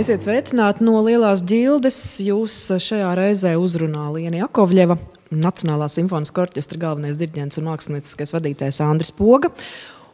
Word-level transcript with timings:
Esiet 0.00 0.22
sveicināti 0.24 0.80
no 0.86 0.94
Lielās 1.04 1.42
ģildes. 1.44 1.96
Jūs 2.24 2.54
šajā 2.80 3.10
reizē 3.18 3.50
uzrunā 3.60 4.06
Lienija 4.14 4.46
Akovļeva, 4.46 4.94
Nacionālā 5.28 5.90
simfoniskā 5.92 6.46
orķestra 6.46 6.80
galvenais 6.80 7.18
diriģents 7.20 7.60
un 7.60 7.68
mākslinieckais 7.68 8.32
vadītājs 8.32 8.80
Andris 8.86 9.12
Poga. 9.12 9.50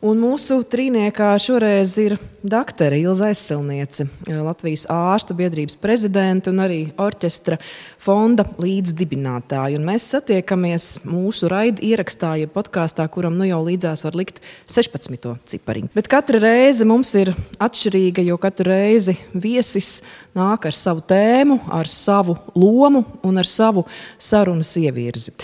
Un 0.06 0.20
mūsu 0.22 0.60
trīniekā 0.70 1.32
šoreiz 1.42 1.96
ir 1.98 2.12
doktore 2.46 3.00
Ilza 3.00 3.26
Aizsilniece, 3.32 4.04
Latvijas 4.28 4.84
ārstu 4.92 5.34
biedrības 5.34 5.74
prezidenta 5.82 6.52
un 6.52 6.62
arī 6.62 6.78
orķestra 7.02 7.58
fonda 7.98 8.44
līdzdibinātāja. 8.62 9.80
Un 9.80 9.88
mēs 9.88 10.06
satiekamies 10.12 10.88
mūsu 11.08 11.50
raida 11.50 11.82
ierakstā, 11.82 12.36
ja 12.38 12.50
podkāstā, 12.52 13.08
kuram 13.10 13.34
nu 13.40 13.48
jau 13.48 13.58
līdzās 13.66 14.06
var 14.06 14.18
likt 14.20 14.38
16. 14.70 15.32
cipariņu. 15.50 15.90
Bet 15.96 16.10
katra 16.12 16.38
reize 16.44 16.86
mums 16.86 17.10
ir 17.18 17.34
atšķirīga, 17.58 18.22
jo 18.30 18.38
katru 18.38 18.70
reizi 18.70 19.16
viesis 19.34 20.04
nāk 20.38 20.70
ar 20.70 20.76
savu 20.76 21.02
tēmu, 21.02 21.64
ar 21.66 21.90
savu 21.90 22.38
lomu 22.54 23.02
un 23.26 23.42
ar 23.42 23.50
savu 23.50 23.88
sarunas 24.22 24.76
ievirzi. 24.78 25.34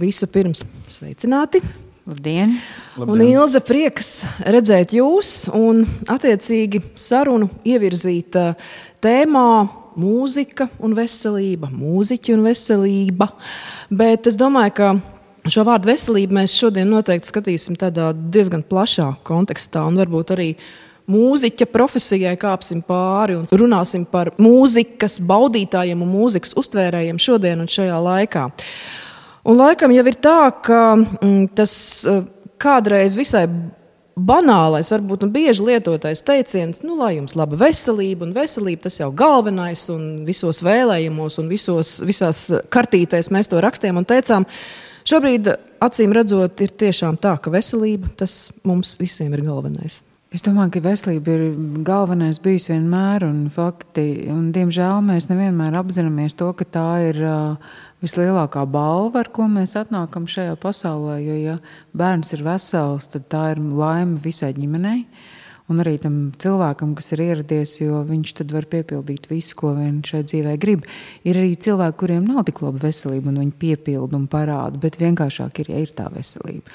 Visu 0.00 0.30
pirms 0.30 0.64
sveicināti! 0.88 1.60
Labdien! 2.04 2.58
Labdien. 2.96 3.14
Un 3.14 3.22
Ilze, 3.24 3.62
prieks 3.64 4.08
redzēt 4.44 4.92
jūs 4.92 5.46
un 5.56 5.86
attiecīgi 6.12 6.82
sarunu 7.00 7.46
ievirzīt 7.64 8.36
uh, 8.36 8.50
tēmā 9.00 9.48
mūzika 9.96 10.66
un 10.84 10.92
veselība, 10.98 11.70
mūziķi 11.72 12.34
un 12.36 12.42
veselība. 12.44 13.30
Bet 13.88 14.28
es 14.28 14.36
domāju, 14.36 14.74
ka 14.76 14.90
šo 15.48 15.64
vārdu 15.64 15.88
veselību 15.94 16.36
mēs 16.36 16.56
šodien 16.60 16.92
noteikti 16.92 17.30
skatīsim 17.30 17.78
tādā 17.80 18.10
diezgan 18.12 18.66
plašā 18.68 19.14
kontekstā 19.24 19.86
un 19.88 19.96
varbūt 20.02 20.34
arī 20.36 20.50
mūziķa 21.08 21.68
profesijai 21.72 22.34
kāpsim 22.40 22.82
pāri 22.84 23.38
un 23.38 23.48
runāsim 23.48 24.04
par 24.08 24.34
mūzikas 24.36 25.18
baudītājiem 25.24 26.04
un 26.04 26.12
mūzikas 26.18 26.52
uztvērējiem 26.60 27.20
šodien 27.20 27.64
un 27.64 27.72
šajā 27.78 27.96
laikā. 28.10 28.44
Un 29.44 29.58
laikam 29.60 29.92
jau 29.92 30.04
ir 30.08 30.16
tā, 30.24 30.38
ka 30.64 30.80
mm, 30.96 31.48
tas 31.56 31.74
eh, 32.08 32.22
kādreiz 32.60 33.16
visai 33.18 33.44
banālais, 34.14 34.88
varbūt 34.94 35.24
nu, 35.26 35.30
bieži 35.34 35.66
lietotais 35.66 36.22
teiciens, 36.24 36.80
nu, 36.86 36.94
lai 37.00 37.16
jums 37.16 37.34
laba 37.36 37.58
veselība, 37.58 38.28
un 38.28 38.32
veselība 38.36 38.86
tas 38.86 39.00
jau 39.00 39.10
galvenais, 39.12 39.82
un 39.92 40.24
visos 40.24 40.62
vēlējumos, 40.64 41.36
un 41.42 41.50
visos, 41.50 41.96
visās 42.06 42.46
kartītēs 42.72 43.32
mēs 43.34 43.50
to 43.50 43.60
rakstījām 43.60 44.00
un 44.00 44.08
teicām. 44.08 44.48
Šobrīd, 45.04 45.50
acīm 45.84 46.14
redzot, 46.16 46.62
ir 46.64 46.72
tiešām 46.80 47.18
tā, 47.20 47.34
ka 47.42 47.52
veselība 47.52 48.14
tas 48.22 48.46
mums 48.64 48.94
visiem 49.02 49.34
ir 49.36 49.44
galvenais. 49.44 50.00
Es 50.34 50.42
domāju, 50.42 50.72
ka 50.74 50.80
veselība 50.82 51.30
ir 51.30 51.42
galvenais 51.86 52.40
bijis 52.42 52.64
vienmēr, 52.66 53.22
un, 53.22 53.44
fakti, 53.54 54.24
un 54.34 54.48
diemžēl 54.50 55.04
mēs 55.06 55.28
nevienmēr 55.30 55.76
apzināmies 55.78 56.34
to, 56.34 56.48
ka 56.58 56.66
tā 56.74 56.88
ir 57.12 57.20
vislielākā 58.02 58.64
balva, 58.66 59.22
ar 59.22 59.30
ko 59.30 59.46
mēs 59.46 59.76
atnākam 59.78 60.26
šajā 60.26 60.56
pasaulē. 60.58 61.20
Jo, 61.22 61.36
ja 61.38 61.54
bērns 61.94 62.34
ir 62.34 62.42
vesels, 62.48 63.06
tad 63.12 63.28
tā 63.30 63.44
ir 63.52 63.62
laime 63.62 64.18
visai 64.24 64.50
ģimenei. 64.58 65.04
Un 65.70 65.84
arī 65.86 65.94
tam 66.02 66.18
cilvēkam, 66.42 66.96
kas 66.98 67.14
ir 67.14 67.22
ieradies, 67.28 67.76
jo 67.84 68.02
viņš 68.10 68.34
tad 68.40 68.56
var 68.58 68.66
piepildīt 68.74 69.30
visu, 69.30 69.54
ko 69.62 69.70
viņš 69.78 70.12
šai 70.16 70.24
dzīvē 70.32 70.58
grib. 70.58 70.90
Ir 71.22 71.38
arī 71.38 71.54
cilvēki, 71.54 72.00
kuriem 72.02 72.26
nav 72.26 72.42
tik 72.50 72.58
laba 72.66 72.82
veselība, 72.88 73.30
un 73.30 73.38
viņi 73.44 73.54
piepilda 73.62 74.18
un 74.18 74.26
parāda, 74.26 74.82
bet 74.82 74.98
vienkāršāk 74.98 75.62
ir, 75.62 75.72
ja 75.76 75.86
ir 75.86 75.94
tā 75.94 76.10
veselība. 76.10 76.74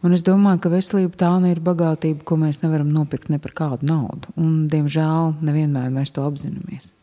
Un 0.00 0.16
es 0.16 0.24
domāju, 0.24 0.62
ka 0.64 0.72
veselība 0.72 1.18
tā 1.20 1.30
nu 1.42 1.50
ir 1.50 1.60
bagātība, 1.64 2.24
ko 2.24 2.38
mēs 2.40 2.62
nevaram 2.62 2.88
nopirkt 2.94 3.28
ne 3.28 3.40
par 3.42 3.52
kādu 3.56 3.88
naudu. 3.90 4.32
Un, 4.40 4.64
diemžēl 4.72 5.34
nevienmēr 5.44 5.92
mēs 5.92 6.14
to 6.16 6.24
apzināmies. 6.24 6.94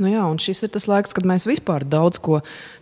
Nu 0.00 0.08
jā, 0.08 0.24
šis 0.40 0.64
ir 0.64 0.70
tas 0.72 0.88
laiks, 0.88 1.12
kad 1.16 1.26
mēs 1.28 1.44
vispār 1.48 1.84
daudz 1.84 2.20
ko 2.24 2.40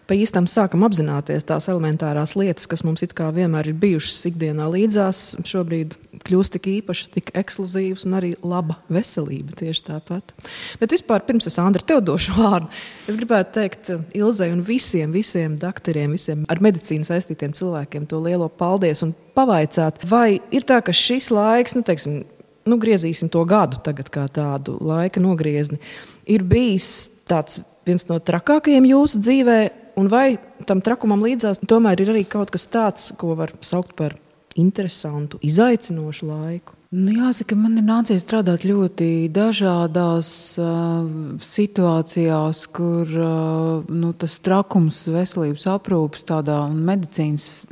pa 0.08 0.16
īstam 0.16 0.46
sākam 0.48 0.84
apzināties. 0.86 1.44
Tās 1.44 1.66
elementārās 1.68 2.36
lietas, 2.38 2.68
kas 2.70 2.84
mums 2.86 3.02
vienmēr 3.02 3.68
ir 3.68 3.76
bijušas 3.80 4.28
ikdienā 4.30 4.68
līdzās, 4.70 5.34
šobrīd 5.46 5.96
kļūst 6.24 6.54
tik 6.54 6.68
īpašas, 6.78 7.10
tik 7.16 7.32
ekskluzīvas 7.36 8.06
un 8.06 8.16
arī 8.20 8.30
laba 8.40 8.78
veselība 8.92 9.58
tieši 9.58 9.84
tāpat. 9.90 10.32
Bet 10.80 10.94
vispār, 10.94 11.26
pirms 11.26 11.50
es 11.50 11.58
Andri 11.60 11.84
tev 11.86 12.00
došu 12.06 12.38
vārdu, 12.38 12.70
es 13.10 13.18
gribētu 13.18 13.54
teikt 13.58 13.92
Ilzai 14.16 14.52
un 14.54 14.62
visiem, 14.64 15.12
visiem 15.12 15.58
doktoriem, 15.60 16.14
visiem 16.16 16.46
ar 16.48 16.62
medicīnu 16.64 17.08
saistītiem 17.08 17.52
cilvēkiem 17.58 18.08
to 18.08 18.22
lielo 18.22 18.48
paldies 18.48 19.04
un 19.04 19.12
pavaicāt, 19.36 20.00
vai 20.08 20.38
ir 20.54 20.66
tā, 20.68 20.80
ka 20.84 20.94
šis 20.94 21.32
laiks, 21.34 21.76
nu, 21.76 21.84
teiksim, 21.86 22.22
nu, 22.68 22.78
griezīsim 22.80 23.30
to 23.32 23.42
gadu 23.48 23.80
tagad 23.84 24.10
kā 24.12 24.26
tādu 24.32 24.76
laika 24.84 25.22
nogriezni, 25.22 25.80
ir 26.28 26.44
bijis 26.46 27.08
tāds 27.28 27.60
viens 27.88 28.04
no 28.08 28.18
trakākajiem 28.20 28.86
jūsu 28.90 29.20
dzīvē, 29.24 29.58
un 29.98 30.08
vai 30.12 30.38
tam 30.68 30.82
trakumam 30.84 31.24
līdzās 31.24 31.62
tomēr 31.64 32.04
ir 32.04 32.14
arī 32.14 32.24
kaut 32.28 32.52
kas 32.54 32.68
tāds, 32.70 33.10
ko 33.18 33.34
var 33.38 33.54
saukt 33.64 33.96
par 33.98 34.16
interesantu, 34.58 35.38
izaicinošu 35.44 36.28
laiku? 36.28 36.74
Nu, 36.88 37.12
jāsaka, 37.12 37.52
man 37.52 37.74
ir 37.76 37.84
nācies 37.84 38.22
strādāt 38.24 38.62
ļoti 38.64 39.28
dažādās 39.28 40.30
uh, 40.56 41.02
situācijās, 41.44 42.62
kur 42.72 43.10
uh, 43.12 43.90
nu, 43.92 44.14
tas 44.16 44.38
trakums 44.40 45.02
veselības 45.12 45.66
aprūpes 45.74 46.24
tādā 46.30 46.62
un 46.64 46.80
medicīnas 46.88 47.66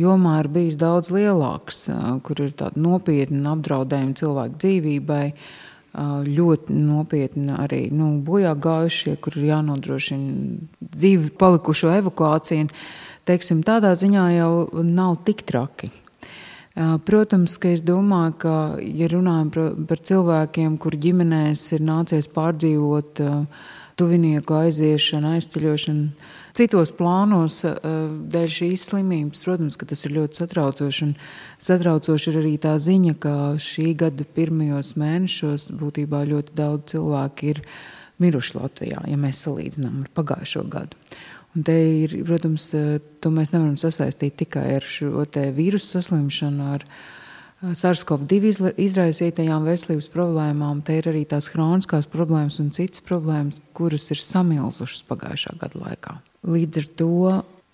jomā 0.00 0.38
ir 0.40 0.48
bijis 0.56 0.80
daudz 0.80 1.12
lielāks, 1.12 1.90
kur 2.24 2.40
ir 2.40 2.56
tādi 2.56 2.80
nopietni 2.80 3.44
apdraudējumi 3.52 4.16
cilvēku 4.22 4.58
dzīvībai. 4.64 5.26
Ļoti 5.94 6.74
nopietni 6.74 7.54
arī 7.54 7.84
nu, 7.94 8.16
bojā 8.26 8.56
gājušie, 8.58 9.14
kur 9.22 9.36
ir 9.38 9.50
jānodrošina 9.52 10.88
dzīvi 10.90 11.30
palikušo 11.38 11.92
evakuāciju. 12.00 12.66
Teiksim, 13.24 13.62
tādā 13.66 13.92
ziņā 13.96 14.24
jau 14.34 14.82
nav 14.82 15.20
tik 15.24 15.44
traki. 15.46 15.92
Protams, 16.74 17.54
ka 17.62 17.70
es 17.70 17.84
domāju, 17.86 18.34
ka, 18.42 18.54
ja 18.82 19.06
runājam 19.12 19.52
par, 19.54 19.76
par 19.86 20.02
cilvēkiem, 20.10 20.74
kur 20.82 20.96
ģimenēs 20.98 21.68
ir 21.76 21.84
nācies 21.86 22.26
pārdzīvot 22.34 23.22
tuvinieku 23.94 24.56
aiziešanu, 24.58 25.36
aizceļošanu, 25.36 26.32
citos 26.54 26.92
plānos 26.94 27.60
eh, 27.66 27.74
dēļ 28.34 28.48
šīs 28.58 28.86
slimības. 28.90 29.42
Protams, 29.46 29.78
ka 29.78 29.88
tas 29.90 30.04
ir 30.06 30.14
ļoti 30.18 30.42
satraucoši. 30.42 31.10
Satraucoši 31.66 32.30
ir 32.32 32.40
arī 32.42 32.54
tā 32.62 32.76
ziņa, 32.80 33.16
ka 33.22 33.34
šī 33.60 33.90
gada 34.04 34.26
pirmajos 34.36 34.94
mēnešos 35.00 35.70
būtībā 35.80 36.24
ļoti 36.30 36.56
daudz 36.58 36.94
cilvēku 36.94 37.52
ir 37.52 37.64
miruši 38.22 38.58
Latvijā, 38.60 39.02
ja 39.10 39.18
mēs 39.18 39.42
salīdzinām 39.44 40.04
ar 40.04 40.12
pagājušo 40.14 40.68
gadu. 40.70 40.98
Un 41.54 41.62
te 41.66 41.74
ir, 42.04 42.16
protams, 42.26 42.70
eh, 42.74 42.98
to 43.22 43.34
mēs 43.34 43.54
nevaram 43.54 43.76
sasaistīt 43.78 44.38
tikai 44.42 44.74
ar 44.78 44.86
šo 44.86 45.26
vīrusu 45.26 45.98
saslimšanu, 45.98 46.68
ar 46.76 46.84
eh, 46.86 47.74
SARS-CoV-2 47.74 48.74
izraisītajām 48.78 49.66
veselības 49.66 50.10
problēmām. 50.14 50.84
Te 50.86 50.98
ir 50.98 51.10
arī 51.10 51.24
tās 51.26 51.50
hroniskās 51.54 52.06
problēmas 52.10 52.60
un 52.62 52.70
citas 52.70 53.02
problēmas, 53.02 53.62
kuras 53.74 54.10
ir 54.14 54.22
samilzušas 54.22 55.02
pagājušā 55.10 55.58
gada 55.58 55.82
laikā. 55.82 56.16
Līdz 56.44 56.80
ar 56.80 56.88
to 57.00 57.10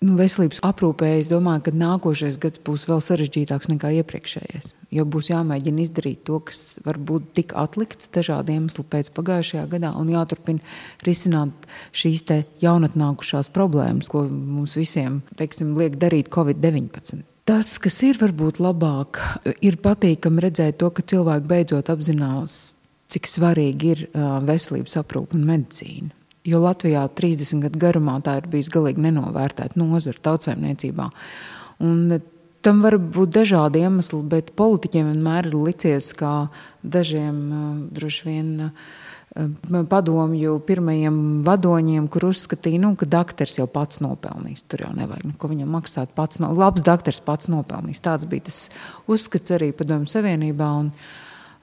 nu, 0.01 0.15
veselības 0.17 0.61
aprūpē 0.65 1.09
es 1.19 1.29
domāju, 1.29 1.65
ka 1.67 1.73
nākošais 1.75 2.37
gads 2.41 2.61
būs 2.65 2.87
vēl 2.89 3.01
sarežģītāks 3.03 3.69
nekā 3.73 3.91
iepriekšējais. 3.99 4.73
Jo 4.95 5.05
būs 5.05 5.31
jāmēģina 5.31 5.83
izdarīt 5.85 6.23
to, 6.27 6.39
kas 6.47 6.79
varbūt 6.85 7.31
tika 7.37 7.59
atlikts 7.65 8.09
dažādu 8.15 8.55
iemeslu 8.55 8.85
pēc 8.87 9.11
pagājušajā 9.17 9.65
gadā, 9.73 9.91
un 9.99 10.11
jāturpina 10.13 10.63
risināt 11.07 11.67
šīs 11.95 12.23
jaunatnākušās 12.63 13.51
problēmas, 13.53 14.09
ko 14.11 14.23
mums 14.29 14.77
visiem 14.79 15.21
teiksim, 15.39 15.75
liek 15.79 15.99
darīt 16.01 16.31
Covid-19. 16.33 17.25
Tas, 17.49 17.73
kas 17.81 17.97
ir 18.05 18.19
varbūt 18.21 18.61
labāk, 18.61 19.19
ir 19.65 19.79
patīkami 19.81 20.45
redzēt 20.45 20.77
to, 20.79 20.91
ka 20.93 21.03
cilvēki 21.03 21.49
beidzot 21.49 21.89
apzinās, 21.91 22.77
cik 23.11 23.27
svarīgi 23.27 23.93
ir 23.95 24.03
veselības 24.47 24.99
aprūpe 25.01 25.35
un 25.35 25.47
medicīna. 25.49 26.13
Jo 26.47 26.61
Latvijā 26.63 27.03
30 27.13 27.61
gadu 27.67 27.79
garumā 27.81 28.17
tā 28.25 28.39
ir 28.39 28.49
bijusi 28.49 28.73
galīgi 28.73 29.03
nenovērtēta 29.05 29.77
nozara 29.77 30.23
tautsēmniecībā. 30.25 31.05
Un 31.85 32.17
tam 32.65 32.81
var 32.81 32.97
būt 32.97 33.33
dažādi 33.35 33.83
iemesli, 33.85 34.21
bet 34.29 34.53
politiķiem 34.57 35.11
vienmēr 35.13 35.51
ir 35.51 35.57
licies, 35.57 36.11
kā 36.17 36.49
dažiem 36.81 37.37
droši 37.93 38.27
vien 38.29 38.51
padomju 39.89 40.57
pirmajiem 40.67 41.17
vadoņiem, 41.47 42.09
kur 42.11 42.27
uzskatīja, 42.31 42.81
nu, 42.83 42.95
ka 42.99 43.07
doktors 43.07 43.55
jau 43.61 43.67
pats 43.71 44.01
nopelnīs. 44.03 44.65
Tur 44.67 44.83
jau 44.85 44.91
nevajag 44.97 45.29
neko 45.29 45.51
viņam 45.53 45.71
maksāt. 45.77 46.11
Pats 46.17 46.41
no, 46.43 46.51
labs 46.57 46.83
doktors 46.83 47.21
pats 47.23 47.47
nopelnīs. 47.51 48.03
Tāds 48.03 48.27
bija 48.27 48.49
tas 48.49 48.65
uzskats 49.07 49.55
arī 49.55 49.71
Padomju 49.77 50.11
Savienībā. 50.11 50.71
Un, 50.83 50.91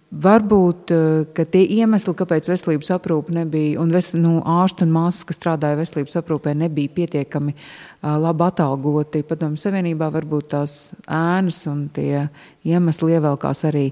Varbūt 0.09 0.89
eh, 0.95 1.41
tie 1.53 1.61
iemesli, 1.77 2.15
kāpēc 2.17 2.47
veselības 2.49 2.89
aprūpe 2.95 3.35
nebija, 3.37 3.77
un 3.83 3.91
ves, 3.93 4.15
nu, 4.17 4.39
ārsti 4.41 4.87
un 4.87 4.95
māsas, 4.95 5.27
kas 5.29 5.37
strādāja 5.37 5.77
veselības 5.77 6.17
aprūpē, 6.23 6.55
nebija 6.57 6.95
pietiekami 6.97 7.53
uh, 7.53 8.15
labi 8.17 8.47
atalgoti. 8.47 9.21
Padomju 9.29 9.61
Savienībā 9.61 10.09
varbūt 10.15 10.49
tās 10.55 10.79
ēnas 11.05 11.61
un 11.69 11.91
tie 11.93 12.25
iemesli 12.65 13.19
ievelkās 13.19 13.67
arī 13.69 13.91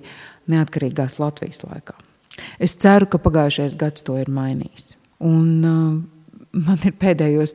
neatkarīgās 0.48 1.18
Latvijas 1.20 1.60
laikā. 1.66 1.98
Es 2.64 2.78
ceru, 2.80 3.10
ka 3.12 3.20
pagājušais 3.20 3.76
gads 3.76 4.06
to 4.06 4.16
ir 4.16 4.32
mainījis. 4.32 4.94
Un, 5.20 5.52
uh, 5.68 6.15
man 6.56 6.80
ir 6.88 6.94
pēdējos 6.98 7.54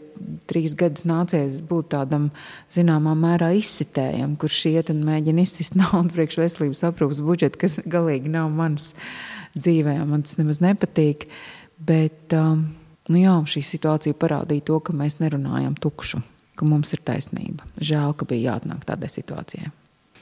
trīs 0.49 0.75
gadus 0.77 1.05
nācies 1.09 1.61
būt 1.65 1.91
tādam 1.95 2.29
zināmā 2.73 3.13
mērā 3.17 3.51
izsitējam, 3.57 4.35
kurš 4.39 4.59
iet 4.71 4.91
un 4.93 5.01
mēģina 5.07 5.45
izsist 5.45 5.77
naudu 5.79 6.13
priekš 6.15 6.39
veselības 6.41 6.85
aprūpas 6.91 7.23
budžeta, 7.25 7.61
kas 7.61 7.79
galīgi 7.85 8.31
nav 8.33 8.51
mans 8.53 8.91
dzīvē. 9.57 9.97
Man 10.07 10.25
tas 10.27 10.37
nemaz 10.39 10.61
nepatīk. 10.63 11.27
Bet 11.81 12.35
um, 12.37 12.67
nu 13.09 13.23
jā, 13.23 13.35
šī 13.49 13.63
situācija 13.65 14.17
parādīja 14.21 14.69
to, 14.69 14.79
ka 14.85 14.95
mēs 14.95 15.17
nerunājam 15.21 15.73
tukšu, 15.81 16.21
ka 16.59 16.67
mums 16.67 16.93
ir 16.93 17.01
taisnība. 17.07 17.65
Žēl, 17.81 18.13
ka 18.17 18.27
bija 18.29 18.53
jāatnāk 18.53 18.85
tādai 18.87 19.09
situācijai. 19.11 19.71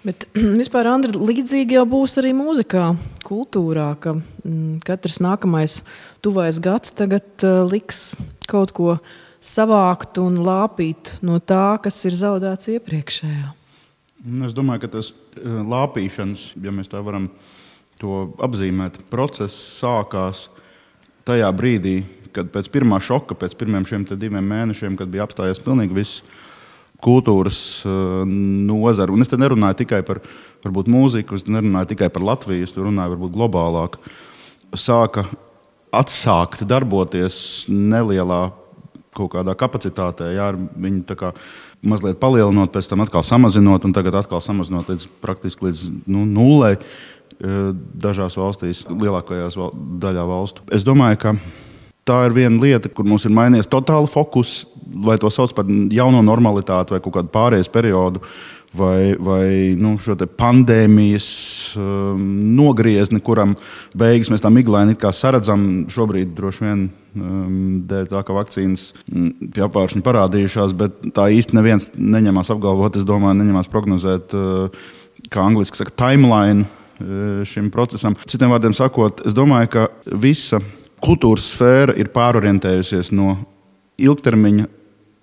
Bet 0.05 0.27
vispār, 0.61 0.87
Andri, 0.91 1.15
līdzīgi 1.17 1.75
jau 1.77 1.85
būs 1.89 2.17
arī 2.21 2.31
mūzikā, 2.37 2.85
kultūrā, 3.27 3.91
ka 4.01 4.15
mm, 4.15 4.79
katrs 4.87 5.19
nākamais 5.23 5.79
tuvais 6.23 6.59
gads 6.63 6.93
tagad 6.95 7.27
uh, 7.43 7.65
liks 7.67 8.13
kaut 8.49 8.73
ko 8.75 8.97
savākt 9.43 10.19
un 10.21 10.39
lāpīt 10.43 11.17
no 11.23 11.39
tā, 11.39 11.79
kas 11.83 11.99
ir 12.07 12.15
zaudēts 12.19 12.71
iepriekšējā. 12.75 13.55
Nu, 14.27 14.47
es 14.47 14.55
domāju, 14.55 14.85
ka 14.85 14.93
tas 14.99 15.11
uh, 15.11 15.61
lāpīšanas, 15.67 16.53
ja 16.63 16.75
mēs 16.75 16.91
tā 16.91 17.03
varam 17.03 17.29
to 17.99 18.29
apzīmēt, 18.39 19.01
process 19.11 19.55
sākās 19.79 20.47
tajā 21.27 21.49
brīdī, 21.55 22.01
kad 22.35 22.51
pēc 22.53 22.69
pirmā 22.71 23.01
šoka, 23.03 23.35
pēc 23.35 23.55
pirmiem 23.59 23.87
šiem 23.87 24.05
diviem 24.13 24.45
mēnešiem, 24.45 24.95
kad 24.99 25.11
bija 25.11 25.25
apstājies 25.27 25.59
pilnīgi 25.63 25.97
viss 25.97 26.23
kultūras 27.03 27.59
uh, 27.87 28.23
nozara. 28.27 29.13
Un 29.13 29.23
es 29.23 29.31
te 29.31 29.39
nerunāju 29.39 29.81
tikai 29.83 30.01
par 30.07 30.21
varbūt, 30.65 30.89
mūziku, 30.91 31.39
es 31.39 31.47
nerunāju 31.47 31.93
tikai 31.93 32.09
par 32.13 32.25
Latviju, 32.33 32.67
es 32.67 32.75
runāju 32.77 33.15
varbūt 33.15 33.35
globālāk. 33.35 33.99
Sāka 34.77 35.25
atsākt 35.95 36.65
darboties 36.69 37.67
nelielā 37.71 38.49
kaut 39.15 39.33
kādā 39.33 39.55
kapacitātē. 39.57 40.29
Jā, 40.35 40.51
viņi 40.53 41.01
tā 41.09 41.17
kā 41.19 41.31
mazliet 41.81 42.19
palielinot, 42.21 42.71
pēc 42.73 42.91
tam 42.91 43.03
atkal 43.05 43.23
samazinot, 43.25 43.87
un 43.87 43.95
tagad 43.95 44.19
atkal 44.19 44.43
samazinot 44.43 44.91
līdz 44.91 45.07
praktiski 45.23 45.69
līdz 45.69 45.85
nu, 46.11 46.25
nulē 46.27 46.75
uh, 46.75 47.71
dažās 47.73 48.37
valstīs, 48.39 48.83
lielākajās 48.91 49.57
val 49.59 49.73
daļā 50.03 50.27
valstu. 50.29 50.67
Es 50.75 50.85
domāju, 50.87 51.23
ka 51.23 51.35
tā 52.09 52.19
ir 52.27 52.35
viena 52.35 52.61
lieta, 52.61 52.91
kur 52.91 53.07
mums 53.07 53.27
ir 53.27 53.35
mainījies 53.35 53.69
totāli 53.69 54.09
fokus, 54.11 54.63
vai 55.05 55.19
to 55.21 55.29
sauc 55.33 55.53
par 55.57 55.67
jauno 55.93 56.23
normalitāti 56.25 56.95
vai 56.95 57.03
kādu 57.03 57.29
pārējais 57.33 57.71
periodu. 57.73 58.23
Vai, 58.69 59.15
vai 59.17 59.73
nu, 59.81 59.95
šo 59.97 60.13
pandēmijas 60.37 61.27
um, 61.73 62.19
nogriezni, 62.53 63.17
kuram 63.25 63.55
beigas 63.97 64.29
mēs 64.29 64.43
tā 64.45 64.51
miglaini 64.53 64.93
saredzam, 65.09 65.63
šobrīd 65.89 66.35
droši 66.37 66.65
vien 66.67 66.83
um, 67.17 67.79
dēļ 67.89 68.11
tā, 68.11 68.21
ka 68.27 68.35
vakcīnas 68.37 68.83
mm, 69.09 69.49
pie 69.55 69.65
apgāršņa 69.65 70.03
parādījušās, 70.05 70.77
bet 70.77 71.01
tā 71.17 71.31
īsti 71.33 71.57
neviens 71.57 71.89
neņemās 71.97 72.53
apgalvot, 72.53 73.01
es 73.01 73.09
domāju, 73.09 73.39
neņemās 73.41 73.73
prognozēt, 73.73 74.37
uh, 74.37 74.93
kā 75.33 75.49
angliski 75.49 75.81
saka, 75.81 75.95
timeline 76.05 76.67
uh, 76.67 77.41
šim 77.49 77.73
procesam. 77.73 78.21
Citiem 78.29 78.53
vārdiem 78.53 78.77
sakot, 78.77 79.25
es 79.25 79.33
domāju, 79.33 79.73
ka 79.79 79.89
visa 80.13 80.61
kultūras 81.03 81.49
sfēra 81.53 81.95
ir 81.99 82.11
pārorientējusies 82.15 83.13
no 83.15 83.37
ilgtermiņa 83.99 84.67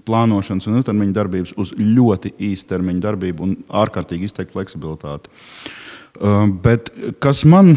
plānošanas 0.07 0.69
un 0.69 0.79
ilgtermiņa 0.79 1.17
darbības 1.17 1.55
uz 1.59 1.73
ļoti 1.77 2.37
īstermiņa 2.53 3.03
darbību 3.03 3.47
un 3.47 3.57
ārkārtīgi 3.83 4.29
izteiktu 4.29 4.57
fleksibilitāti. 4.57 5.33
Uh, 6.17 6.47
bet 6.63 6.89
kas 7.21 7.43
man 7.45 7.75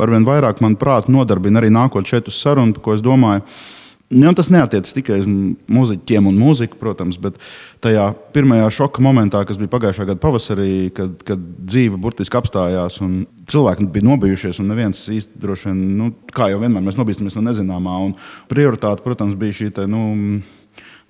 arvien 0.00 0.24
vairāk, 0.24 0.62
manuprāt, 0.64 1.10
nodarbina 1.12 1.60
arī 1.60 1.72
nākot 1.74 2.08
šeit 2.08 2.30
uz 2.30 2.38
sarunu, 2.40 2.72
par 2.76 2.84
ko 2.86 2.94
es 2.96 3.02
domāju, 3.04 3.42
ir 3.44 3.83
Nu, 4.12 4.30
tas 4.36 4.50
neatiecas 4.52 4.92
tikai 4.94 5.16
uz 5.22 5.28
mūziķiem 5.28 6.26
un 6.28 6.36
mūziku, 6.36 6.76
protams, 6.78 7.16
bet 7.18 7.38
tajā 7.82 8.10
pirmajā 8.36 8.66
šoka 8.76 9.02
momentā, 9.02 9.40
kas 9.48 9.56
bija 9.58 9.72
pagājušā 9.72 10.04
gada 10.10 10.20
pavasarī, 10.20 10.90
kad, 10.94 11.14
kad 11.24 11.40
dzīve 11.40 11.96
burtiski 12.02 12.36
apstājās 12.38 13.00
un 13.04 13.22
cilvēki 13.50 13.88
bija 13.94 14.08
nobijušies, 14.10 14.60
un 14.60 14.68
neviens 14.70 15.00
īsti 15.08 15.40
droši 15.40 15.70
vien, 15.70 15.80
nu, 15.98 16.10
kā 16.36 16.50
jau 16.52 16.60
vienmēr, 16.60 16.84
mēs 16.84 17.00
nobīstamies 17.00 17.38
no 17.38 17.46
nezināmā. 17.48 17.96
Prioritāte, 18.52 19.02
protams, 19.06 19.38
bija 19.40 19.56
šī. 19.56 19.70
Te, 19.74 19.88
nu, 19.90 20.04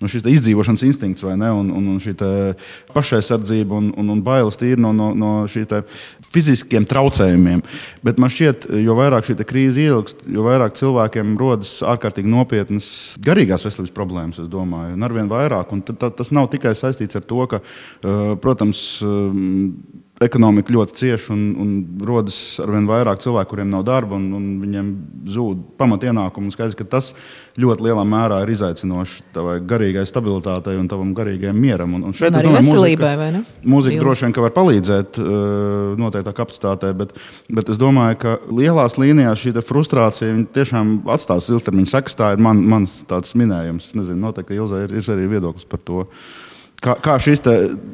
nu, 0.02 0.11
šis 0.11 0.26
izdzīvošanas 0.29 0.85
instinkts, 0.87 1.25
vai 1.25 1.37
ne? 1.41 1.50
Un, 1.55 1.70
un, 1.75 1.88
un 1.94 2.00
šī 2.02 2.14
pašaizsardzība 2.94 3.79
un, 3.79 3.91
un, 4.00 4.12
un 4.14 4.23
bailes 4.25 4.58
tīri 4.61 4.82
no, 4.82 4.93
no, 4.96 5.11
no 5.17 5.32
šiem 5.50 5.85
fiziskiem 6.35 6.87
traucējumiem. 6.88 7.62
Bet 8.05 8.20
man 8.23 8.32
šķiet, 8.32 8.69
jo 8.85 8.96
vairāk 8.99 9.29
šī 9.29 9.38
krīze 9.46 9.85
ilgst, 9.87 10.25
jo 10.31 10.46
vairāk 10.46 10.76
cilvēkiem 10.79 11.37
rodas 11.41 11.76
ārkārtīgi 11.87 12.31
nopietnas 12.31 12.88
garīgās 13.25 13.67
veselības 13.67 13.94
problēmas, 13.94 14.41
es 14.43 14.50
domāju, 14.52 14.96
un 14.99 15.06
arvien 15.06 15.31
vairāk. 15.31 15.75
Un 15.75 15.85
tas 15.85 16.35
nav 16.35 16.50
tikai 16.52 16.75
saistīts 16.79 17.19
ar 17.19 17.26
to, 17.29 17.46
ka, 17.50 17.62
protams, 18.43 18.85
ekonomika 20.25 20.73
ļoti 20.75 20.97
cieši 20.99 21.32
un, 21.35 21.43
un 21.61 21.73
rodas 22.06 22.37
ar 22.62 22.73
vien 22.75 22.87
vairāk 22.88 23.21
cilvēku, 23.23 23.53
kuriem 23.53 23.71
nav 23.73 23.85
darba, 23.87 24.19
un, 24.19 24.31
un 24.37 24.47
viņiem 24.62 24.91
zūd 25.35 25.62
pamatienākumi. 25.81 26.53
Skaidrs, 26.55 26.76
ka 26.79 26.87
tas 26.97 27.12
ļoti 27.61 27.87
lielā 27.87 28.05
mērā 28.09 28.41
ir 28.44 28.53
izaicinoši 28.55 29.25
tavai 29.35 29.56
garīgai 29.65 30.05
stabilitātei 30.09 30.76
un 30.81 30.88
tavam 30.91 31.12
garīgajam 31.17 31.59
mieram. 31.61 31.97
Un, 31.99 32.09
un 32.11 32.17
šeit, 32.17 32.32
un 32.32 32.41
arī 32.41 32.50
domāju, 32.50 32.69
veselībai, 32.71 33.12
mūzika, 33.15 33.21
vai 33.23 33.31
ne? 33.37 33.43
Mūzika 33.75 33.94
Ilgi. 33.94 34.03
droši 34.05 34.26
vien 34.26 34.37
var 34.47 34.55
palīdzēt 34.59 35.21
uh, 35.23 35.29
noteiktā 36.00 36.35
kapacitātē, 36.37 36.93
bet, 36.99 37.15
bet 37.61 37.70
es 37.75 37.81
domāju, 37.81 38.20
ka 38.25 38.37
lielās 38.50 38.99
līnijās 39.00 39.44
šī 39.44 39.55
frustrācija 39.65 40.35
tiešām 40.55 40.97
atstās 41.15 41.50
ilgtermiņa 41.53 41.93
sekas. 41.94 42.19
Tā 42.19 42.32
ir 42.35 42.43
man, 42.43 42.65
mans 42.70 43.03
minējums. 43.38 43.91
Es 43.91 43.99
nezinu, 43.99 44.20
noteikti 44.27 44.59
Ilza 44.59 44.85
ir, 44.85 44.94
ir 44.94 45.15
arī 45.15 45.31
viedoklis 45.37 45.69
par 45.69 45.82
to. 45.85 46.05
Kā, 46.84 46.98
kā 47.00 47.16
šīs 47.22 47.40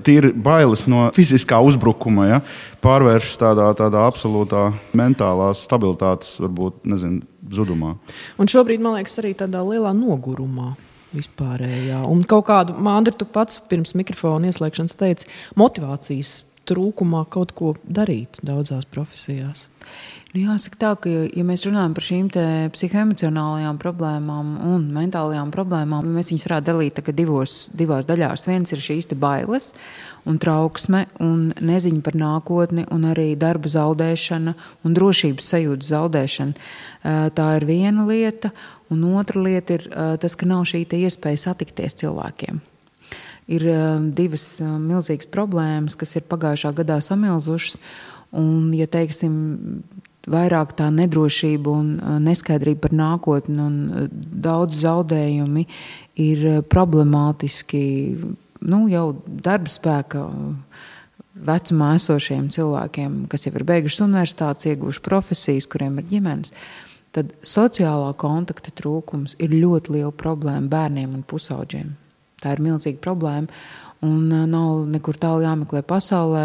tīri 0.07 0.33
bailes 0.35 0.87
no 0.91 1.07
fiziskā 1.15 1.61
uzbrukuma 1.63 2.27
ja, 2.27 2.41
pārvēršas 2.83 3.39
tādā, 3.39 3.69
tādā 3.79 4.03
absolūtā 4.09 4.65
mentālās 4.99 5.63
stabilitātes, 5.69 6.35
varbūt 6.43 6.89
nezinu, 6.91 7.23
zudumā. 7.55 7.95
Un 8.41 8.51
šobrīd, 8.51 8.83
man 8.83 8.99
liekas, 8.99 9.19
arī 9.23 9.35
tādā 9.39 9.63
lielā 9.67 9.95
nogurumā. 9.97 10.75
Vispārējā. 11.11 12.05
Un 12.07 12.21
kaut 12.23 12.45
kādu 12.47 12.77
mandru 12.79 13.11
tu 13.19 13.27
pats 13.27 13.59
pirms 13.71 13.97
mikrofona 13.99 14.47
ieslēgšanas 14.53 14.95
teici, 14.95 15.27
motivācijas 15.59 16.37
trūkumā 16.71 17.25
kaut 17.35 17.55
ko 17.59 17.75
darīt 17.83 18.39
daudzās 18.47 18.87
profesijās. 18.91 19.67
Nu, 20.31 20.45
jāsaka 20.45 20.79
tā, 20.79 20.91
ka, 21.03 21.11
ja 21.35 21.43
mēs 21.43 21.65
runājam 21.67 21.95
par 21.97 22.05
šīm 22.07 22.29
psihoemocionālajām 22.71 23.81
problēmām 23.83 24.53
un 24.63 24.85
mentālajām 24.95 25.49
problēmām, 25.51 26.07
mēs 26.15 26.29
viņus 26.31 26.45
varētu 26.47 26.67
dalīt 26.69 27.01
divos, 27.19 27.55
divās 27.75 28.07
daļās. 28.07 28.45
Viens 28.47 28.71
ir 28.71 28.85
šīs 28.85 29.11
bailes 29.19 29.73
un 30.31 30.39
trauksme 30.39 31.01
un 31.27 31.49
neziņa 31.59 32.05
par 32.07 32.19
nākotni 32.21 32.85
un 32.95 33.09
arī 33.11 33.33
darba 33.35 33.73
zaudēšana 33.75 34.55
un 34.87 34.95
drošības 34.95 35.51
sajūtas 35.51 35.91
zaudēšana. 35.97 36.71
Tā 37.35 37.49
ir 37.59 37.67
viena 37.67 38.07
lieta, 38.07 38.53
un 38.95 39.03
otra 39.11 39.43
lieta 39.43 39.81
ir 39.81 39.89
tas, 40.23 40.39
ka 40.39 40.47
nav 40.47 40.63
šī 40.71 40.85
iespēja 41.01 41.49
satikties 41.49 41.99
cilvēkiem 42.05 42.63
ir 43.51 43.67
divas 44.15 44.45
milzīgas 44.63 45.27
problēmas, 45.35 45.99
kas 45.99 46.15
ir 46.15 46.29
pagājušā 46.31 46.71
gadā 46.79 47.01
samilzušas. 47.03 47.81
Un, 48.31 48.69
ja 48.79 48.87
teiksim, 48.87 49.33
vairāk 50.29 50.75
tā 50.77 50.91
nedrošība 50.93 51.73
un 51.73 51.91
uh, 51.97 52.19
neskaidrība 52.23 52.89
par 52.89 52.97
nākotni 52.97 53.59
un 53.65 53.81
uh, 53.89 54.07
daudz 54.11 54.83
zaudējumi 54.83 55.67
ir 56.21 56.47
uh, 56.49 56.61
problemātiski 56.63 57.83
nu, 58.61 58.85
jau 58.93 59.07
darba 59.25 59.73
spēka 59.73 60.27
vecumā 61.41 61.95
esošiem 61.97 62.51
cilvēkiem, 62.53 63.25
kas 63.33 63.47
jau 63.47 63.55
ir 63.57 63.65
beiguši 63.69 64.05
universitātes, 64.05 64.69
ieguvuši 64.69 65.03
profesijas, 65.05 65.69
kuriem 65.71 66.01
ir 66.01 66.09
ģimenes. 66.11 66.53
Tad 67.17 67.33
sociālā 67.47 68.13
kontakta 68.21 68.75
trūkums 68.77 69.35
ir 69.43 69.57
ļoti 69.57 69.97
liela 69.97 70.13
problēma 70.15 70.71
bērniem 70.71 71.17
un 71.17 71.25
pusauģiem. 71.27 71.95
Tā 72.41 72.57
ir 72.57 72.65
milzīga 72.65 73.01
problēma. 73.05 73.63
Un 74.01 74.31
nav 74.49 74.87
nekur 74.89 75.19
tālu 75.21 75.43
jāmeklē 75.45 75.83
pasaulē. 75.85 76.45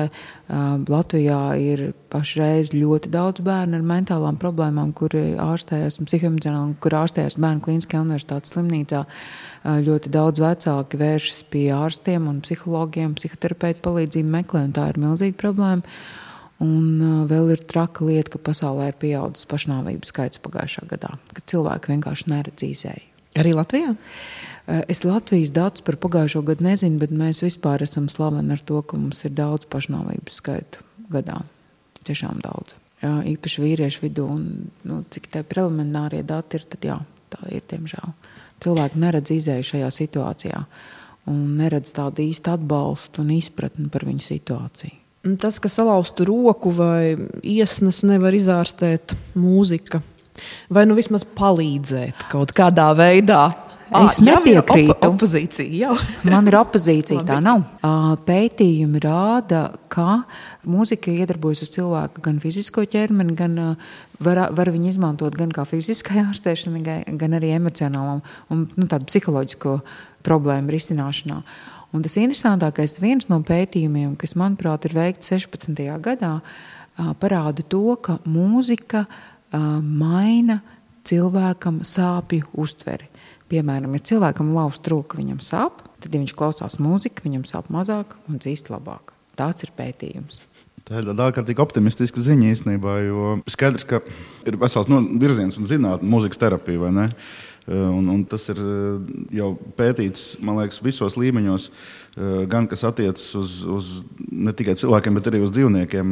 Latvijā 0.91 1.37
ir 1.55 1.83
pašreiz 2.11 2.73
ļoti 2.75 3.11
daudz 3.13 3.39
bērnu 3.45 3.77
ar 3.79 3.85
mentālām 3.87 4.35
problēmām, 4.41 4.91
kuri 4.97 5.37
ārstējas 5.39 6.01
psihoemocionāli, 6.03 6.75
kur 6.83 6.97
ārstējas 6.99 7.39
bērnu 7.39 7.63
klīniskajā 7.63 8.01
universitātes 8.03 8.51
slimnīcā. 8.51 9.05
Ļoti 9.87 10.11
daudz 10.11 10.43
vecāki 10.43 10.99
vēršas 10.99 11.39
pie 11.53 11.69
ārstiem 11.77 12.27
un 12.27 12.43
psihologiem, 12.43 13.15
psihoterapeitu 13.15 13.85
palīdzību 13.87 14.35
meklē, 14.35 14.67
un 14.67 14.75
tā 14.75 14.89
ir 14.91 14.99
milzīga 15.05 15.39
problēma. 15.45 15.95
Un 16.65 17.25
vēl 17.31 17.53
ir 17.55 17.63
traka 17.71 18.03
lieta, 18.07 18.35
ka 18.35 18.43
pasaulē 18.51 18.91
ir 18.91 18.99
pieaudzis 18.99 19.47
pašnāvību 19.51 20.11
skaits 20.11 20.43
pagājušā 20.43 20.87
gadā, 20.91 21.15
kad 21.31 21.47
cilvēki 21.51 21.95
vienkārši 21.95 22.31
neredz 22.31 22.67
izēju. 22.67 23.11
Arī 23.39 23.51
Latvijā? 23.55 23.91
Eh, 23.91 24.54
es 24.67 25.03
Latvijas 25.05 25.53
datus 25.53 25.83
par 25.85 25.97
pagājušo 26.01 26.41
gadu 26.45 26.65
nezinu, 26.65 26.99
bet 27.01 27.13
mēs 27.13 27.43
vispār 27.45 27.83
esam 27.85 28.09
slaveni 28.09 28.55
ar 28.55 28.63
to, 28.65 28.81
ka 28.81 28.97
mums 28.97 29.21
ir 29.27 29.35
daudz 29.37 29.67
pašnāvības 29.69 30.41
skaitu 30.41 30.85
gadā. 31.11 31.41
Tiešām 32.05 32.41
daudz. 32.43 32.75
īpaši 33.05 33.61
vīriešu 33.61 34.01
vidū. 34.05 34.25
Un, 34.37 34.69
nu, 34.83 35.03
cik 35.09 35.29
tā 35.33 35.43
preliminārie 35.45 36.23
dati 36.23 36.57
ir, 36.57 36.65
tad 36.69 36.85
jā, 36.85 36.99
tā 37.29 37.41
ir 37.53 37.65
diemžēl. 37.69 38.13
Cilvēki 38.63 39.01
neredz 39.01 39.31
izēju 39.35 39.67
šajā 39.71 39.89
situācijā 39.91 40.61
un 41.29 41.57
neredz 41.57 41.91
tādu 41.93 42.23
īstu 42.25 42.53
atbalstu 42.53 43.23
un 43.23 43.33
izpratni 43.35 43.89
par 43.89 44.05
viņu 44.07 44.23
situāciju. 44.25 44.95
Tas, 45.41 45.57
ka 45.57 45.69
salauztu 45.73 46.27
roku 46.29 46.69
vai 46.69 47.15
iesnas 47.41 48.03
nevar 48.05 48.35
izārstēt 48.37 49.15
mūzika, 49.33 50.03
vai 50.69 50.85
nu 50.85 50.97
vismaz 50.97 51.25
palīdzēt 51.25 52.27
kaut 52.29 52.53
kādā 52.53 52.91
veidā. 52.97 53.47
Es 53.93 54.17
nepiekrītu. 54.23 54.95
Op 54.95 55.05
opozīcija 55.13 55.69
jau. 55.77 55.95
Man 56.31 56.49
ir 56.49 56.57
opozīcija, 56.57 57.21
tā 57.27 57.37
nav. 57.43 57.61
Pētījumi 58.25 59.01
rāda, 59.03 59.67
ka 59.93 60.23
mūzika 60.65 61.13
iedarbojas 61.13 61.65
uz 61.67 61.71
cilvēku 61.75 62.23
gan 62.25 62.39
fizisko 62.41 62.85
ķermeni, 62.89 63.35
gan 63.37 63.59
var, 64.23 64.47
var 64.55 64.73
viņu 64.73 64.89
izmantot 64.95 65.37
gan 65.37 65.53
kā 65.53 65.67
fiziskai 65.69 66.23
ārstēšanai, 66.23 66.97
gan 67.19 67.37
arī 67.37 67.53
emocionālam 67.59 68.23
un 68.49 68.65
nu, 68.73 68.89
tādu 68.89 69.07
psiholoģisko 69.11 69.77
problēmu 70.25 70.73
risināšanā. 70.73 71.41
Un 71.95 72.03
tas 72.03 72.17
interesantākais, 72.19 72.97
viens 72.99 73.29
no 73.31 73.39
pētījumiem, 73.45 74.17
kas, 74.19 74.33
manuprāt, 74.39 74.89
ir 74.89 74.97
veikts 74.97 75.31
16. 75.31 75.77
gadā, 76.03 76.39
parāda 77.21 77.63
to, 77.69 77.95
ka 78.01 78.17
mūzika 78.27 79.05
maina 79.53 80.59
cilvēkam 81.05 81.83
sāpju 81.85 82.49
uztveri. 82.59 83.07
Piemēram, 83.51 83.93
ja 83.93 84.07
cilvēkam 84.09 84.55
lauzt 84.55 84.87
roku, 84.89 85.19
viņam 85.19 85.37
sāp, 85.45 85.83
tad, 86.01 86.09
ja 86.09 86.21
viņš 86.21 86.33
klausās 86.37 86.79
mūziku, 86.81 87.27
viņam 87.27 87.45
sāp 87.49 87.69
mazāk 87.73 88.15
un 88.29 88.41
dzīst 88.41 88.71
labāk. 88.73 89.13
Tāds 89.37 89.67
ir 89.67 89.73
pētījums. 89.77 90.41
Tā 90.85 90.99
ir 91.01 91.07
tāda 91.07 91.27
ārkārtīgi 91.29 91.61
optimistiska 91.63 92.21
ziņa 92.21 92.51
īstenībā, 92.53 92.95
jo 93.07 93.35
skaidrs, 93.49 93.85
ka 93.89 94.03
ir 94.45 94.57
vesels 94.61 94.89
no 94.89 94.99
virziens 95.21 95.57
un 95.57 95.65
zinātnē, 95.69 96.09
mūzikas 96.09 96.41
terapija 96.41 96.81
vai 96.83 96.91
ne. 96.93 97.05
Eh, 97.65 97.73
un, 97.73 98.05
un 98.13 98.21
tas 98.29 98.43
ir 98.53 98.59
eh, 98.61 99.13
jau 99.39 99.55
pētīts, 99.77 100.35
man 100.45 100.59
liekas, 100.61 100.83
visos 100.85 101.17
līmeņos. 101.17 101.71
Eh, 102.15 102.45
gan 102.47 102.63
kas 102.63 102.79
attiecas 102.87 103.23
uz, 103.35 103.53
uz 103.67 103.87
ne 104.31 104.53
tikai 104.55 104.77
cilvēkiem, 104.79 105.17
bet 105.17 105.25
arī 105.27 105.41
uz 105.43 105.49
dzīvniekiem. 105.51 106.11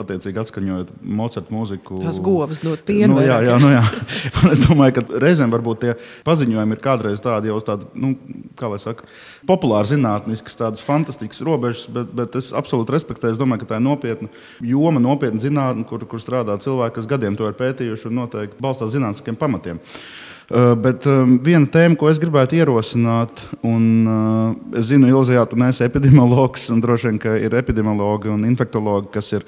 Attiecīgi 0.00 0.40
atskaņojot 0.40 0.92
Mocarta 1.04 1.52
mūziku. 1.52 1.98
Tas 2.00 2.16
govs 2.24 2.62
dod 2.62 2.80
pienu. 2.88 3.10
Nu, 3.12 3.20
jā, 3.20 3.36
jā, 3.44 3.58
nu, 3.60 3.68
jā. 3.74 3.82
es 4.54 4.62
domāju, 4.64 4.94
ka 4.96 5.18
reizēm 5.20 5.52
varbūt 5.52 5.82
tie 5.82 5.92
paziņojumi 6.24 6.72
ir 6.72 6.80
kādreiz 6.80 7.20
tādi 7.20 7.52
jau 7.52 7.58
uz 7.60 7.66
tādu, 7.66 7.90
nu, 7.92 8.14
kā 8.56 8.70
lai 8.72 8.78
saka, 8.80 9.04
populāri 9.50 9.90
zinātniskas, 9.90 10.56
tādas 10.62 10.86
fantastiskas 10.86 11.44
robežas, 11.44 11.84
bet, 11.92 12.14
bet 12.16 12.38
es 12.40 12.48
absolūti 12.56 12.96
respektēju. 12.96 13.36
Es 13.36 13.42
domāju, 13.42 13.66
ka 13.66 13.74
tā 13.74 13.82
ir 13.82 13.84
nopietna 13.84 14.30
joma, 14.64 15.02
nopietna 15.04 15.44
zinātne, 15.44 15.84
kur, 15.92 16.08
kur 16.08 16.24
strādā 16.24 16.56
cilvēki, 16.64 16.96
kas 17.02 17.10
gadiem 17.12 17.36
to 17.36 17.52
ir 17.52 17.60
pētījuši 17.60 18.08
un 18.08 18.22
noteikti 18.22 18.64
balstās 18.64 18.96
zinātniskiem 18.96 19.36
pamatiem. 19.36 19.84
Uh, 20.48 20.70
bet 20.80 21.04
um, 21.04 21.34
viena 21.44 21.68
tēma, 21.68 21.92
ko 22.00 22.06
es 22.08 22.16
gribētu 22.16 22.56
ierosināt, 22.56 23.42
un 23.68 23.82
uh, 24.08 24.78
es 24.80 24.86
zinu, 24.88 25.10
Ilzijā, 25.10 25.42
tu 25.44 25.58
neesi 25.60 25.82
epidemiologs, 25.84 26.70
un 26.72 26.78
droši 26.80 27.10
vien, 27.10 27.18
ka 27.20 27.34
ir 27.36 27.52
epidemiologi 27.58 28.30
un 28.32 28.46
infektologi, 28.48 29.10
kas 29.12 29.28
ir 29.36 29.44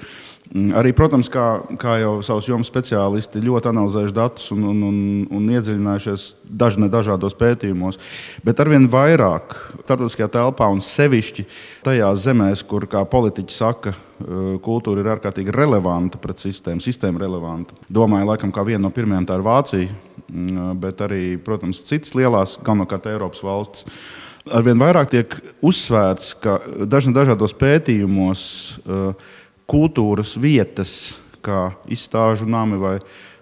mm, 0.51 0.75
arī, 0.77 0.91
protams, 0.93 1.25
kā, 1.33 1.45
kā 1.81 1.95
jau 2.03 2.11
savus 2.27 2.51
jomas 2.51 2.69
speciālisti, 2.69 3.41
ļoti 3.41 3.71
analizējuši 3.71 4.13
datus 4.19 4.51
un, 4.53 4.67
un, 4.69 4.83
un, 4.91 4.99
un 5.39 5.47
iedziļinājušies 5.55 6.27
dažne 6.61 6.91
dažādos 6.93 7.33
pētījumos. 7.39 7.97
Bet 8.45 8.61
arvien 8.61 8.85
vairāk 8.85 9.57
starptautiskajā 9.79 10.29
telpā 10.37 10.69
un 10.69 10.85
sevišķi 10.85 11.47
tajās 11.81 12.27
zemēs, 12.27 12.61
kur, 12.69 12.85
kā 12.85 13.01
politiķi 13.09 13.57
saka, 13.57 13.95
uh, 13.97 14.53
kultūra 14.61 15.01
ir 15.01 15.11
ārkārtīgi 15.17 15.57
relevanta 15.57 16.21
pret 16.21 16.45
sistēmu, 16.45 16.85
sistēma 16.85 17.25
relevanta. 17.25 17.73
Domāju, 17.89 18.29
laikam, 18.35 18.53
kā 18.53 18.69
viena 18.69 18.85
no 18.85 18.93
pirmajām 18.93 19.25
tā 19.33 19.41
ir 19.41 19.49
Vācija 19.49 19.99
bet 20.81 21.01
arī, 21.05 21.37
protams, 21.43 21.83
citas 21.87 22.15
lielās, 22.17 22.57
galvenokārt 22.63 23.09
Eiropas 23.11 23.43
valstis. 23.45 23.87
Arvien 24.49 24.79
vairāk 24.81 25.11
tiek 25.11 25.35
uzsvērts, 25.61 26.31
ka 26.41 26.57
dažna, 26.89 27.13
dažādos 27.19 27.53
pētījumos 27.59 28.45
kultūras 29.69 30.33
vietas, 30.39 30.95
kā 31.45 31.71
izstāžu 31.91 32.47
nami 32.49 32.79
vai, 32.81 32.95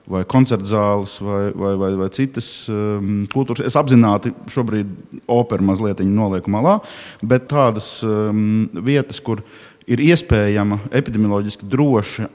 vai 0.10 0.24
koncerta 0.30 0.68
zāles 0.68 1.18
vai, 1.24 1.50
vai, 1.54 1.74
vai, 1.80 1.90
vai 2.00 2.10
citas 2.16 2.50
um, 2.72 3.26
kultūras. 3.32 3.66
Es 3.68 3.78
apzināti 3.80 4.34
šobrīd 4.52 4.92
operu 5.30 5.68
mazliet 5.70 6.04
nolieku 6.06 6.52
malā, 6.54 6.80
bet 7.22 7.50
tādas 7.52 8.00
um, 8.08 8.70
vietas, 8.86 9.22
kur 9.22 9.44
ir 9.90 10.02
iespējama 10.06 10.84
epidemioloģiski 10.96 11.70
droša 11.70 12.30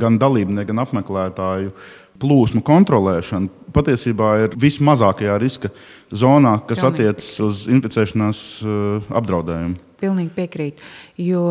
gan 0.00 0.18
dalībnieku, 0.20 0.72
gan 0.72 0.84
apmeklētāju 0.84 1.74
plūsmu 2.18 2.64
kontrolēšana 2.66 3.57
patiesībā 3.74 4.30
ir 4.44 4.56
vismazākajā 4.60 5.36
riska 5.40 5.70
zonā, 6.14 6.58
kas 6.68 6.84
attiecas 6.88 7.28
uz 7.44 7.66
inficēšanās 7.72 8.40
uh, 8.64 9.12
apdraudējumu. 9.20 9.78
Pilnīgi 9.98 10.34
piekrīt. 10.36 10.82
Jo 11.20 11.44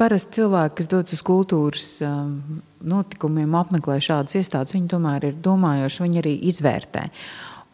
parasti 0.00 0.40
cilvēki, 0.40 0.76
kas 0.80 0.90
dodas 0.90 1.16
uz 1.16 1.22
kultūras 1.26 1.88
um, 2.06 2.60
notikumiem, 2.88 3.54
apmeklē 3.58 3.98
šādas 4.02 4.38
iestādes, 4.40 4.74
viņi 4.76 4.90
tomēr 4.94 5.28
ir 5.30 5.40
domājoši, 5.44 6.04
viņi 6.06 6.22
arī 6.22 6.34
izvērtē. 6.50 7.06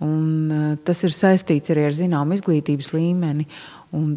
Un, 0.04 0.26
uh, 0.50 0.74
tas 0.86 1.02
ir 1.06 1.14
saistīts 1.14 1.74
arī 1.74 1.88
ar 1.88 1.96
zināmu 1.96 2.36
izglītības 2.38 2.92
līmeni 2.96 3.48
un, 3.96 4.12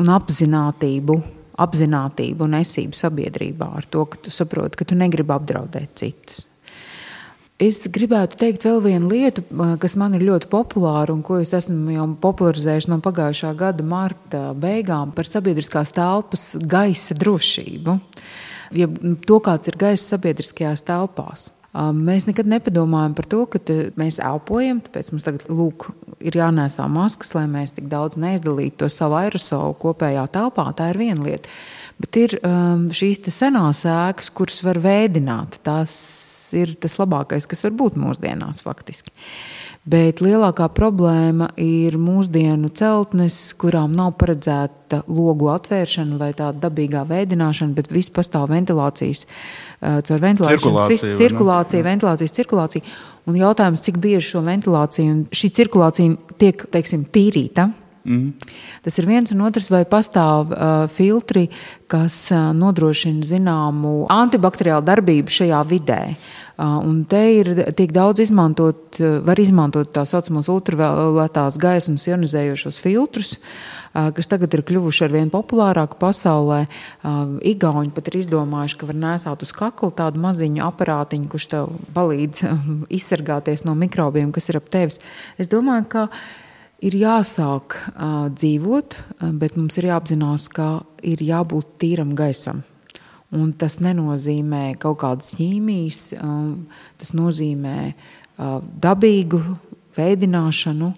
un 0.00 0.12
apzinātību. 0.18 1.20
Apzinātību 1.56 2.44
un 2.44 2.58
esību 2.58 2.92
sabiedrībā 2.98 3.70
ar 3.78 3.86
to, 3.88 4.02
ka 4.12 4.18
tu 4.26 4.32
saproti, 4.34 4.76
ka 4.76 4.84
tu 4.84 4.98
negribi 4.98 5.32
apdraudēt 5.32 5.94
citus. 5.96 6.42
Es 7.56 7.78
gribētu 7.88 8.36
teikt 8.36 8.66
vēl 8.66 8.82
vienu 8.84 9.08
lietu, 9.08 9.40
kas 9.80 9.94
man 9.96 10.12
ir 10.18 10.26
ļoti 10.28 10.50
populāra 10.52 11.14
un 11.14 11.22
ko 11.24 11.38
es 11.40 11.54
esmu 11.56 11.94
jau 11.94 12.04
popularizējis 12.20 12.90
no 12.92 12.98
pagājušā 13.00 13.54
gada 13.56 13.84
marta 13.86 14.50
beigām 14.60 15.14
par 15.16 15.24
sabiedriskās 15.24 15.94
telpas 15.96 16.50
gaisa 16.60 17.16
drošību. 17.16 17.96
Ja 18.76 18.90
to, 19.24 19.40
kāds 19.40 19.72
ir 19.72 19.80
gaiss 19.80 20.12
sabiedriskajās 20.12 20.84
telpās. 20.84 21.48
Mēs 21.96 22.28
nekad 22.28 22.48
nepadomājam 22.48 23.16
par 23.16 23.30
to, 23.32 23.42
ka 23.48 23.60
mēs 24.00 24.20
elpojam, 24.20 24.84
tāpēc 24.84 25.10
mums 25.12 25.24
tagad 25.24 25.48
lūk, 25.48 25.90
ir 26.24 26.36
jānēsā 26.36 26.84
maskas, 26.92 27.32
lai 27.36 27.46
mēs 27.48 27.72
tik 27.76 27.88
daudz 27.92 28.20
neizdalītu 28.20 28.84
to 28.84 28.92
savu 28.92 29.16
aerosolu 29.22 29.76
kopējā 29.80 30.28
telpā. 30.32 30.70
Tā 30.76 30.92
ir 30.92 31.00
viena 31.00 31.24
lieta. 31.24 31.52
Bet 32.00 32.20
ir 32.20 32.36
um, 32.44 32.88
šīs 32.92 33.24
senās 33.32 33.86
ēkas, 33.88 34.32
kuras 34.36 34.60
var 34.64 34.80
vēdināt. 34.84 35.60
Tās 35.64 35.96
ir 36.56 36.74
tas 36.80 36.98
labākais, 37.00 37.46
kas 37.48 37.64
var 37.66 37.74
būt 37.78 37.96
mūsdienās 38.00 38.62
faktiski. 38.64 39.12
Bet 39.86 40.18
lielākā 40.18 40.66
problēma 40.74 41.52
ir 41.62 41.94
mūsdienu 42.02 42.72
celtnes, 42.74 43.36
kurām 43.54 43.94
nav 43.94 44.16
paredzēta 44.18 45.04
logu 45.06 45.52
atvēršana 45.52 46.18
vai 46.18 46.32
tāda 46.34 46.66
dabīgā 46.66 47.04
veidināšana, 47.06 47.74
bet 47.76 47.92
viss 47.94 48.10
pastāv 48.10 48.48
ventilācijas, 48.50 49.28
caur 49.78 50.24
ventilāciju, 50.24 51.14
cirkulāciju, 51.20 51.86
ventilācijas 51.86 52.34
cirkulāciju. 52.40 52.96
Un 53.30 53.38
jautājums, 53.38 53.82
cik 53.86 54.02
bieži 54.02 54.32
šo 54.32 54.42
ventilāciju 54.46 55.12
un 55.12 55.24
šī 55.34 55.52
cirkulācija 55.60 56.34
tiek, 56.42 56.66
teiksim, 56.74 57.06
tīrīta. 57.14 57.70
Mm. 58.06 58.34
Tas 58.86 58.98
ir 59.00 59.06
viens 59.08 59.32
un 59.34 59.42
otrs, 59.42 59.66
vai 59.72 59.82
pastāv 59.88 60.52
uh, 60.54 60.86
filtri, 60.94 61.48
kas 61.90 62.14
uh, 62.30 62.52
nodrošina 62.54 63.26
zināmu 63.26 64.04
antibakteriālu 64.14 64.86
darbību 64.86 65.32
šajā 65.34 65.62
vidē. 65.66 66.02
Uh, 66.56 66.78
un 66.86 67.02
te 67.04 67.18
ir 67.40 67.50
tik 67.76 67.90
daudz 67.92 68.22
izmantot, 68.22 69.00
uh, 69.02 69.18
var 69.26 69.42
izmantot 69.42 69.90
tā 69.92 70.06
saucamos 70.06 70.46
ultravioletās 70.52 71.58
gaismas 71.60 72.06
ionizējošos 72.06 72.78
filtrus, 72.84 73.34
uh, 73.36 74.08
kas 74.14 74.30
tagad 74.30 74.54
ir 74.54 74.62
kļuvuši 74.70 75.08
ar 75.08 75.16
vien 75.18 75.34
populārāki 75.34 75.98
pasaulē. 75.98 76.62
Uh, 77.02 77.36
Igauni 77.42 77.90
pat 77.96 78.12
ir 78.12 78.22
izdomājuši, 78.22 78.78
ka 78.78 78.92
var 78.94 79.02
nēsāt 79.02 79.42
uz 79.42 79.52
kakla 79.56 79.90
tādu 79.98 80.22
maziņu 80.22 80.62
aparātiņu, 80.70 81.30
kurš 81.34 81.50
tev 81.58 81.76
palīdz 81.98 82.46
izsargāties 83.02 83.66
no 83.66 83.74
mikrobiem, 83.74 84.30
kas 84.30 84.52
ir 84.52 84.62
ap 84.62 84.70
tevis. 84.70 85.02
Es 85.42 85.50
domāju, 85.50 85.90
ka 85.90 86.08
ir 86.84 86.96
jāsāk 87.00 87.76
uh, 87.76 88.28
dzīvot, 88.32 88.96
bet 89.40 89.56
mums 89.56 89.78
ir 89.80 89.90
jāapzinās, 89.90 90.48
ka 90.52 90.68
ir 91.06 91.22
jābūt 91.24 91.76
tīram 91.80 92.14
gaisam. 92.18 92.62
Un 93.34 93.50
tas 93.58 93.80
nenozīmē 93.82 94.76
kaut 94.80 95.00
kādas 95.02 95.34
ķīmijas, 95.36 96.12
um, 96.20 96.66
tas 97.00 97.12
nozīmē 97.16 97.78
uh, 97.90 98.60
dabīgu 98.62 99.40
veidināšanu, 99.96 100.92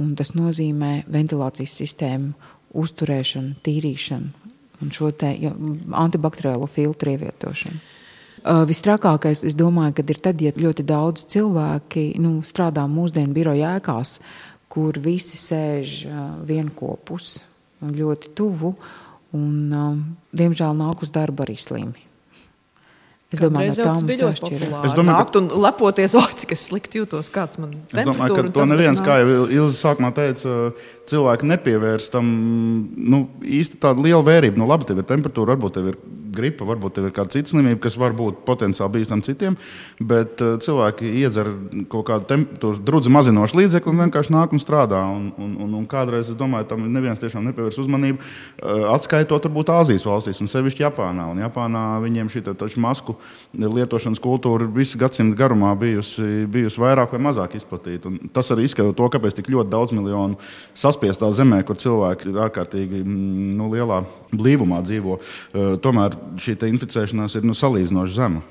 un 0.00 0.14
tas 0.18 0.34
nozīmē 0.36 1.04
ventilācijas 1.10 1.74
sistēmu 1.80 2.32
uzturēšanu, 2.74 3.58
tīrīšanu 3.64 4.50
un 4.82 4.90
šo 4.92 5.10
antibakteriālo 6.04 6.66
filtru 6.68 7.14
ievietošanu. 7.14 7.82
Uh, 8.44 8.64
Visstrakākais, 8.68 9.40
es 9.48 9.54
domāju, 9.56 10.02
ir 10.04 10.18
tad, 10.20 10.42
ja 10.44 10.50
ļoti 10.52 10.84
daudz 10.84 11.24
cilvēki 11.32 12.10
nu, 12.20 12.36
strādā 12.44 12.84
mūsdienu 12.90 13.32
biroja 13.32 13.78
ēkās, 13.78 14.18
uh, 14.18 14.53
kur 14.74 14.98
visi 14.98 15.38
sēž 15.38 15.94
vienopus 16.48 17.36
un 17.84 17.92
ļoti 17.94 18.32
tuvu, 18.38 18.74
un, 19.36 19.54
diemžēl, 20.34 20.74
nāk 20.78 21.04
uz 21.04 21.12
darbu 21.14 21.46
arī 21.46 21.56
slimi. 21.60 22.02
Es 23.34 23.40
domāju, 23.42 23.72
tā 23.74 23.84
tas 23.88 24.02
bija 24.06 24.28
ļoti 24.28 24.42
populāri. 24.44 24.86
Es 24.86 24.92
domāju, 24.94 25.14
ka- 25.16 25.24
Nākt 25.24 25.38
un 25.40 25.48
lepoties, 25.64 26.14
oh, 26.14 26.26
cik 26.38 26.52
es 26.54 26.68
slikti 26.68 27.00
jūtos, 27.00 27.30
kāds 27.34 27.58
man 27.58 27.72
Es 27.90 28.06
domāju, 28.06 28.36
ka 28.36 28.52
to 28.54 28.66
neviens, 28.70 29.02
kā 29.02 29.16
jau 29.22 29.46
Ilza 29.50 29.74
sākumā 29.80 30.12
teica, 30.14 30.52
cilvēki 31.10 31.48
nepievērs 31.50 32.10
tam 32.14 32.28
nu, 32.94 33.24
īsti 33.42 33.80
tādu 33.82 34.06
lielu 34.06 34.22
vērību. 34.22 34.60
Nu, 34.60 34.68
labi, 34.70 34.86
tev 34.86 35.02
ir 35.02 35.08
temperatūra, 35.08 35.56
varbūt 35.56 35.74
tev 35.80 35.90
ir 35.90 35.98
gripa, 36.36 36.66
varbūt 36.68 37.00
ir 37.02 37.10
kāda 37.14 37.36
cita 37.36 37.54
slimība, 37.54 37.80
kas 37.86 37.98
var 38.00 38.16
būt 38.16 38.42
potenciāli 38.48 38.98
bīstama 38.98 39.26
citiem, 39.26 39.58
bet 40.00 40.42
uh, 40.44 40.56
cilvēki 40.62 41.10
iedzer 41.22 41.50
kaut 41.92 42.08
kādu 42.10 42.42
drudzi 42.84 43.12
mazinošu 43.14 43.60
līdzekli 43.60 43.92
un 43.92 44.04
vienkārši 44.06 44.34
nāk 44.34 44.54
un 44.54 44.62
strādā. 44.62 45.02
Un, 45.14 45.30
un, 45.38 45.56
un, 45.66 45.76
un 45.80 45.86
kādreiz 45.90 46.30
es 46.32 46.38
domāju, 46.38 46.68
tam 46.70 46.84
neviens 46.92 47.22
tiešām 47.22 47.44
nepievērs 47.48 47.80
uzmanību, 47.84 48.20
uh, 48.20 48.88
atskaitot 48.94 49.48
varbūt 49.48 49.72
Āzijas 49.74 50.06
valstīs 50.06 50.42
un 50.42 50.50
sevišķi 50.50 50.86
Japānā. 50.86 51.28
Un 51.32 51.42
Japānā 51.42 51.84
viņiem 52.04 52.30
šī 52.32 52.44
masku 52.80 53.16
lietošanas 53.54 54.22
kultūra 54.22 54.66
visu 54.70 54.98
gadsimtu 55.00 55.36
garumā 55.38 55.72
bijusi, 55.78 56.44
bijusi 56.50 56.80
vairāk 56.80 57.14
vai 57.14 57.20
mazāk 57.28 57.56
izplatīta. 57.58 58.10
Un 58.10 58.32
tas 58.34 58.50
arī 58.54 58.66
izskaidro 58.68 58.94
to, 58.96 59.08
kāpēc 59.12 59.38
tik 59.38 59.50
ļoti 59.52 59.72
daudz 59.72 59.94
miljonu 59.96 60.38
saspiestā 60.78 61.30
zemē, 61.34 61.62
kur 61.66 61.78
cilvēki 61.80 62.30
ir 62.30 62.40
ārkārtīgi 62.46 63.02
mm, 63.02 63.54
nu, 63.58 63.70
lielā 63.72 64.02
blīvumā 64.40 64.80
dzīvo, 64.86 65.18
uh, 65.20 65.76
tomēr 65.84 66.18
šī 66.40 66.58
inficēšanās 66.70 67.38
ir 67.38 67.46
nu, 67.46 67.56
salīdzinoši 67.56 68.18
zema. 68.18 68.44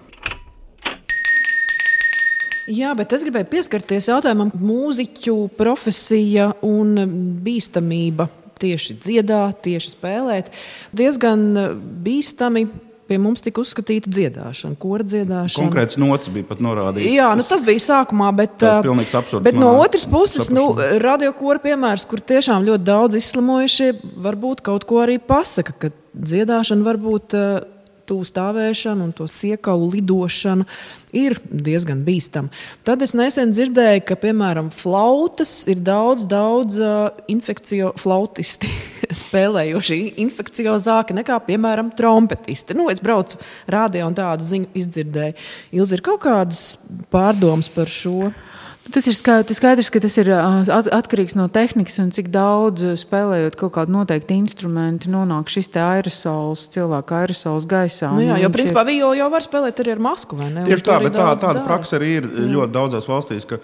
Jā, 2.72 2.94
bet 2.96 3.12
es 3.12 3.25
gribēju 3.25 3.50
pieskarties 3.52 4.08
jautājumam, 4.08 4.54
mūziķu 4.56 5.36
profesija 5.58 6.54
un 6.63 6.96
bīstamība 7.44 8.30
tieši 8.63 8.96
dziedāt, 9.04 9.60
tieši 9.66 9.92
spēlēt. 9.92 10.52
Diezgan 10.96 11.44
bīstami 12.06 12.63
pie 13.08 13.18
mums 13.22 13.44
tika 13.44 13.62
uzskatīta 13.64 14.12
dziedāšana, 14.14 14.78
kora 14.80 15.06
dziedāšana. 15.08 15.66
Konkrēts 15.68 16.00
nots 16.02 16.32
bija 16.34 16.48
pat 16.50 16.62
norādīts. 16.64 17.12
Jā, 17.14 17.32
nu 17.38 17.46
tas 17.48 17.64
bija 17.66 17.84
sākumā, 17.84 18.30
bet, 18.38 18.56
Tas 18.64 19.16
absurds 19.20 19.44
bet 19.46 19.58
no 19.60 19.74
otras 19.82 20.06
puses, 20.10 20.50
nu, 20.54 20.70
saprašanā. 20.72 21.02
radiokora 21.04 21.64
piemērs, 21.64 22.08
kur 22.10 22.24
tiešām 22.24 22.66
ļoti 22.70 22.88
daudz 22.88 23.20
izslimojušie, 23.20 23.92
varbūt 24.24 24.64
kaut 24.66 24.88
ko 24.90 25.04
arī 25.04 25.20
pasaka, 25.20 25.76
ka 25.80 25.94
dziedāšana 26.14 26.86
varbūt 26.88 27.36
ā, 27.38 27.46
tuvu 28.10 28.26
stāvēšana 28.28 29.08
un 29.08 29.12
to 29.16 29.28
siekalu 29.32 29.90
lidošana 29.96 30.68
ir 31.14 31.38
diezgan 31.48 32.02
bīstama. 32.06 32.52
Tad 32.86 33.04
es 33.06 33.14
nesen 33.18 33.54
dzirdēju, 33.54 34.04
ka, 34.08 34.18
piemēram, 34.20 34.72
flautas 34.74 35.52
ir 35.70 35.82
daudz, 35.86 36.26
daudz 36.30 36.80
uh, 36.82 37.10
infekciju 37.32 37.94
flautisti 38.02 38.70
spēlējoši 39.24 40.00
infekciozāki 40.24 41.18
nekā, 41.20 41.38
piemēram, 41.48 41.94
trompetisti. 41.98 42.78
Nu, 42.78 42.90
es 42.94 43.04
braucu 43.04 43.40
rādio 43.70 44.08
un 44.10 44.18
tādu 44.18 44.48
ziņu 44.48 44.72
izdzirdēju. 44.84 45.38
Ilzi 45.80 45.98
ir 46.00 46.06
kaut 46.06 46.24
kādas 46.26 46.66
pārdomas 47.14 47.72
par 47.74 47.92
šo. 47.92 48.34
Tas 48.92 49.06
ir 49.08 49.16
skaidrs, 49.16 49.56
skaidrs, 49.56 49.88
ka 49.94 50.00
tas 50.04 50.16
ir 50.20 50.28
atkarīgs 50.28 51.38
no 51.40 51.46
tehnikas 51.52 51.96
un 52.04 52.10
cik 52.12 52.28
daudz 52.34 52.84
spēlējot 53.00 53.56
kaut 53.56 53.72
kādu 53.78 53.94
noteiktu 53.96 54.36
instrumentu, 54.36 55.08
nonāk 55.13 55.48
šis 55.52 55.70
te 55.72 55.80
aerosols, 55.80 56.66
cilvēka 56.74 57.22
aerosols 57.22 57.63
gaisā. 57.70 58.10
Nu, 58.12 58.25
jā, 58.25 58.42
jo, 58.44 58.50
principā, 58.52 58.84
violi 58.84 59.22
jau 59.22 59.30
var 59.32 59.46
spēlēt 59.46 59.80
arī 59.80 59.94
ar 59.96 60.02
masku. 60.04 60.36
Tieši 60.36 60.84
to 60.84 60.92
tā, 60.92 60.98
bet 61.00 61.16
tā, 61.16 61.28
tāda 61.32 61.62
dara. 61.62 61.63
praksa 61.63 61.96
arī 61.96 62.10
ir 62.18 62.28
Jā. 62.28 62.50
ļoti 62.58 62.75
daudzās 62.75 63.08
valstīs, 63.08 63.48
ka 63.48 63.62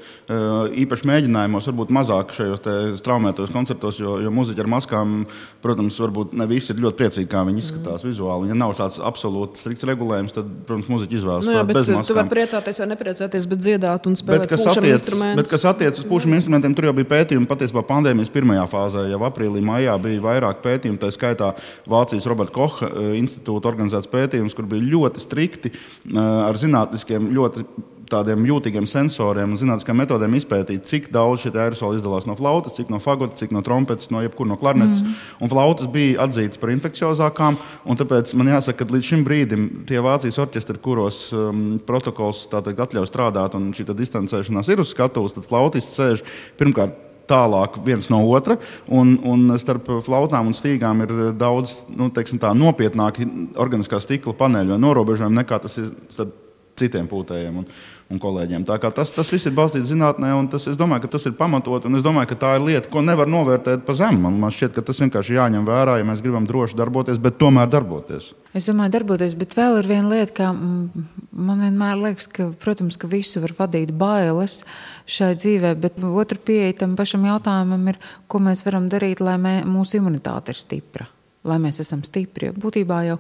īpaši 0.85 1.09
mēģinājumos, 1.11 1.67
varbūt 1.67 1.91
mazāk 1.99 2.31
šajos 2.37 2.63
te 2.63 2.77
straumētos 3.01 3.51
koncertos, 3.51 3.99
jo, 3.99 4.15
jo 4.23 4.31
muzeķi 4.31 4.63
ar 4.63 4.71
maskām, 4.71 5.19
protams, 5.59 5.99
varbūt 5.99 6.37
ne 6.39 6.47
visi 6.47 6.71
ir 6.71 6.79
ļoti 6.85 6.99
priecīgi, 7.03 7.29
kā 7.29 7.43
viņi 7.49 7.63
izskatās 7.65 8.05
mm. 8.05 8.13
vizuāli. 8.13 8.53
Ja 8.53 8.59
nav 8.63 8.77
tāds 8.79 9.01
absolūti 9.03 9.59
strikts 9.59 9.83
regulējums, 9.89 10.37
tad, 10.39 10.47
protams, 10.63 10.87
muzeķi 10.95 11.19
izvēlas 11.19 11.49
Nu, 11.49 11.57
jā, 11.57 11.67
bet 11.67 11.81
bez 11.81 11.91
tu 11.91 11.99
maskām. 11.99 12.21
vari 12.21 12.35
priecāties 12.37 12.83
vai 12.83 12.89
nepriecāties, 12.93 13.51
bet 13.51 13.63
dziedāt 13.67 14.07
un 14.07 14.15
Bet 14.15 14.23
spēlēt 14.23 14.57
attiec, 14.59 15.08
instrumentus. 15.09 15.41
bet 15.41 15.51
kas 15.51 15.65
attiecas 15.69 15.99
uz 15.99 16.07
pušiem 16.09 16.37
instrumentiem, 16.37 16.75
tur 16.77 16.89
jau 16.89 16.95
bija 16.97 17.09
pētījumi 17.11 17.49
patiesībā 17.49 17.83
pandēmijas 17.89 18.31
pirmajā 18.33 18.65
fāzē. 18.71 19.05
Jau 19.11 19.21
aprīlī, 19.27 19.63
maijā 19.65 19.97
bija 20.01 20.23
vairāk 20.23 20.63
pētījumu, 20.65 21.01
tā 21.01 21.11
skaitā 21.15 21.51
Vācijas 21.89 22.27
Roberta 22.29 22.55
Kocha 22.55 22.89
eh, 22.89 23.13
institūta 23.19 23.71
organizēts 23.71 24.11
pētījums, 24.11 24.57
kur 24.57 24.69
bija 24.69 24.87
ļoti 24.95 25.23
strikti 25.23 25.73
eh, 25.73 26.19
ar 26.19 26.59
zinātniskiem, 26.59 27.31
ļoti 27.35 27.65
tādiem 28.11 28.45
jūtīgiem 28.49 28.87
sensoriem 28.89 29.53
un 29.53 29.59
zinātniskām 29.59 29.97
metodēm 30.01 30.35
izpētīt, 30.39 30.85
cik 30.89 31.09
daudz 31.13 31.43
šie 31.43 31.53
aerosoli 31.53 31.99
izdalās 31.99 32.27
no 32.29 32.35
flautas, 32.39 32.77
cik 32.77 32.91
no 32.93 33.01
fagota, 33.03 33.37
cik 33.39 33.53
no 33.55 33.63
trompetes, 33.65 34.11
no 34.13 34.23
jebkuras 34.25 34.53
no 34.53 34.59
klarnetes. 34.59 35.03
Mm. 35.03 35.17
Un 35.45 35.51
flautas 35.51 35.89
bija 35.91 36.25
atzītas 36.25 36.61
par 36.61 36.73
infekciozākām. 36.75 37.59
Tāpēc 37.99 38.31
man 38.39 38.53
jāsaka, 38.53 38.85
ka 38.85 38.95
līdz 38.95 39.11
šim 39.11 39.25
brīdim 39.27 39.67
tie 39.89 39.99
Vācijas 40.03 40.39
orķestri, 40.41 40.79
kuros 40.83 41.25
um, 41.35 41.65
protokols 41.85 42.45
teikt, 42.51 42.79
atļauj 42.85 43.09
strādāt 43.11 43.57
un 43.59 43.69
šī 43.75 43.89
distancēšanās 43.91 44.71
ir 44.71 44.81
uz 44.83 44.93
skatuves, 44.95 45.35
tad 45.35 45.47
flautists 45.49 45.99
sēž 45.99 46.23
pirmkārt 46.59 47.05
tālāk 47.29 47.77
viens 47.85 48.09
no 48.09 48.21
otra. 48.33 48.57
Un, 48.87 49.17
un 49.27 49.53
starp 49.61 49.89
flautām 50.05 50.49
un 50.49 50.57
stīgām 50.57 51.05
ir 51.05 51.15
daudz 51.37 51.83
nu, 51.93 52.09
tā, 52.13 52.53
nopietnāki 52.57 53.27
organiskā 53.59 54.01
stikla 54.03 54.35
paneļi 54.39 54.73
vai 54.73 54.81
norobežojumi 54.81 55.41
nekā 55.43 55.61
tas 55.65 55.77
ir 55.81 55.91
starp 56.09 56.33
citiem 56.79 57.09
pūtējiem 57.11 57.61
un, 57.61 57.65
un 58.09 58.19
kolēģiem. 58.21 58.65
Tas, 58.65 59.11
tas 59.13 59.29
viss 59.29 59.45
ir 59.45 59.53
balstīts 59.57 59.91
zinātnē, 59.91 60.31
un 60.37 60.49
tas, 60.49 60.65
es 60.71 60.77
domāju, 60.79 61.05
ka 61.05 61.11
tas 61.15 61.27
ir 61.29 61.35
pamatot. 61.37 61.85
Es 61.85 62.05
domāju, 62.05 62.31
ka 62.31 62.37
tā 62.41 62.53
ir 62.57 62.65
lieta, 62.65 62.89
ko 62.91 63.03
nevar 63.05 63.29
novērtēt 63.29 63.85
pa 63.85 63.95
zemu. 63.97 64.23
Man, 64.25 64.39
man 64.41 64.53
šķiet, 64.53 64.73
ka 64.75 64.83
tas 64.85 65.01
vienkārši 65.03 65.37
jāņem 65.37 65.67
vērā, 65.67 65.99
ja 65.99 66.07
mēs 66.07 66.23
gribam 66.25 66.47
droši 66.49 66.77
darboties, 66.79 67.21
bet 67.21 67.37
tomēr 67.41 67.69
darboties. 67.69 68.31
Es 68.57 68.65
domāju, 68.65 68.95
darboties, 68.97 69.37
bet 69.37 69.53
vēl 69.57 69.81
ir 69.83 69.91
viena 69.91 70.09
lieta, 70.15 70.33
ka 70.41 70.49
mm, 70.55 71.05
man 71.49 71.61
vienmēr 71.67 72.01
liekas, 72.07 72.31
ka, 72.33 72.49
protams, 72.63 72.97
ka 72.97 73.11
visu 73.11 73.43
var 73.45 73.53
vadīt 73.59 73.93
bailes 73.93 74.63
šai 75.05 75.35
dzīvē, 75.37 75.75
bet 75.77 76.01
otra 76.09 76.41
pieeja 76.41 76.81
tam 76.81 76.97
pašam 76.97 77.29
jautājumam 77.29 77.93
ir, 77.93 78.01
ko 78.27 78.41
mēs 78.41 78.65
varam 78.65 78.89
darīt, 78.89 79.21
lai 79.21 79.37
mē, 79.41 79.55
mūsu 79.69 80.01
imunitāte 80.01 80.55
ir 80.55 80.61
stipra. 80.65 81.11
Lai 81.47 81.55
mēs 81.63 81.79
esam 81.79 82.01
stipri. 82.03 82.49
Būtībā 82.51 82.97
jau 83.07 83.15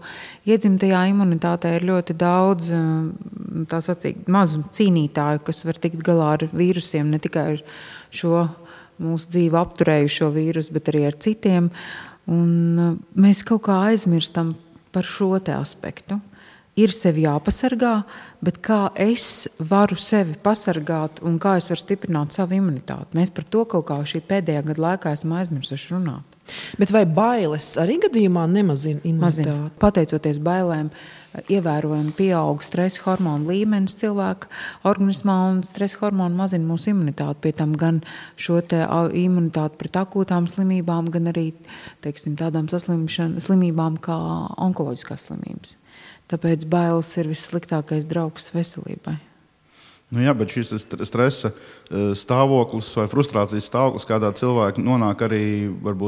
iedzimtajā 0.49 1.05
imunitātē 1.13 1.71
ir 1.77 1.85
ļoti 1.87 2.15
daudz 2.19 2.67
mm, 2.75 3.69
sacīt, 3.71 4.25
mazu 4.27 4.65
cīnītāju, 4.75 5.39
kas 5.47 5.63
var 5.63 5.79
tikt 5.79 6.03
galā 6.03 6.33
ar 6.35 6.43
vīrusiem, 6.51 7.07
ne 7.13 7.21
tikai 7.23 7.45
ar 7.53 7.61
šo 8.11 8.43
mūsu 8.99 9.31
dzīvi 9.31 9.59
apturējušo 9.61 10.27
vīrusu, 10.35 10.75
bet 10.75 10.91
arī 10.91 11.05
ar 11.07 11.15
citiem. 11.23 11.69
Un 12.29 12.51
uh, 12.75 12.97
mēs 13.15 13.45
kaut 13.47 13.63
kā 13.69 13.79
aizmirstam 13.87 14.57
par 14.91 15.07
šo 15.07 15.37
aspektu. 15.55 16.19
Ir 16.79 16.93
sevi 16.95 17.25
jāpasargā, 17.25 18.03
bet 18.45 18.59
kā 18.63 18.91
es 18.95 19.49
varu 19.59 19.97
sevi 19.99 20.37
pasargāt 20.39 21.19
un 21.25 21.39
kā 21.41 21.57
es 21.59 21.67
varu 21.71 21.81
stiprināt 21.81 22.35
savu 22.35 22.55
imunitāti? 22.55 23.17
Mēs 23.17 23.33
par 23.35 23.43
to 23.43 23.65
kaut 23.65 23.87
kā 23.89 23.97
šī 24.07 24.21
pēdējā 24.27 24.63
gada 24.69 24.85
laikā 24.85 25.15
esam 25.17 25.33
aizmirsuši 25.35 25.95
runāt. 25.95 26.28
Bet 26.79 26.93
vai 26.95 27.05
bailes 27.05 27.71
arī 27.81 27.99
gadījumā 28.05 28.45
nemazina 28.49 29.01
Mazina. 29.19 29.53
imunitāti? 29.53 29.79
Pateicoties 29.81 30.39
bailēm, 30.43 30.89
ievērojami 31.51 32.13
pieaug 32.17 32.63
stresa 32.65 33.03
hormonu 33.05 33.51
līmenis 33.51 33.97
cilvēka 33.99 34.49
organismā, 34.89 35.35
un 35.51 35.61
stresa 35.67 36.01
hormoni 36.01 36.39
mazina 36.39 36.65
mūsu 36.65 36.93
imunitāti. 36.93 37.41
Pie 37.45 37.53
tam 37.53 37.75
gan 37.77 38.01
šo 38.39 38.59
imunitāti 38.59 39.79
pret 39.79 40.01
akūtām 40.01 40.49
slimībām, 40.49 41.11
gan 41.13 41.29
arī 41.33 41.51
teiksim, 42.01 42.37
tādām 42.39 42.69
slimībām 42.69 44.01
kā 44.01 44.17
onkoloģiskās 44.57 45.29
slimības. 45.29 45.77
Tāpēc 46.29 46.67
bailes 46.69 47.09
ir 47.17 47.31
vissliktākais 47.31 48.05
draugs 48.09 48.51
veselībai. 48.53 49.28
Nu, 50.09 50.23
jā, 50.25 50.31
bet 50.33 50.49
šis 50.49 50.71
st- 50.73 51.05
stresa 51.05 51.51
eh, 51.53 52.13
stāvoklis 52.17 52.87
vai 52.97 53.03
frustrācijas 53.11 53.67
stāvoklis, 53.69 54.07
kādā 54.09 54.31
cilvēka 54.33 54.81
nonāk 54.81 55.21
arī 55.27 55.41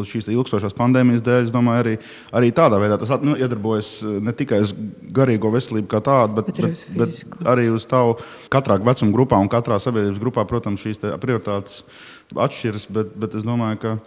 šīs 0.09 0.31
ilgstošās 0.33 0.73
pandēmijas 0.73 1.21
dēļ, 1.21 1.43
es 1.45 1.53
domāju, 1.53 1.83
arī, 1.83 1.93
arī 2.33 2.49
tādā 2.57 2.79
veidā 2.81 2.97
tas 2.97 3.13
nu, 3.21 3.35
iedarbojas 3.37 3.91
eh, 4.01 4.15
ne 4.25 4.33
tikai 4.33 4.63
uz 4.65 4.73
garīgo 5.13 5.51
veselību 5.53 5.85
kā 5.91 6.01
tādu, 6.01 6.39
bet, 6.39 6.49
Bet 6.49 6.63
bet, 6.65 6.71
uz 6.73 6.97
bet 6.97 7.13
fizisko. 7.13 7.43
arī 7.53 7.67
uz 7.69 7.85
tavu 7.85 8.17
katrā 8.49 8.79
vecuma 8.81 9.13
grupā 9.13 9.37
un 9.37 9.51
katrā 9.53 9.77
sabiedrības 9.77 10.23
grupā, 10.23 10.47
protams, 10.49 10.81
šīs 10.81 11.03
te 11.05 11.13
prioritātes 11.21 11.83
atšķiras. 12.33 12.89
Bet, 12.89 13.13
bet 13.21 13.37
es 13.37 13.45
domāju, 13.45 13.83
ka. 13.85 13.97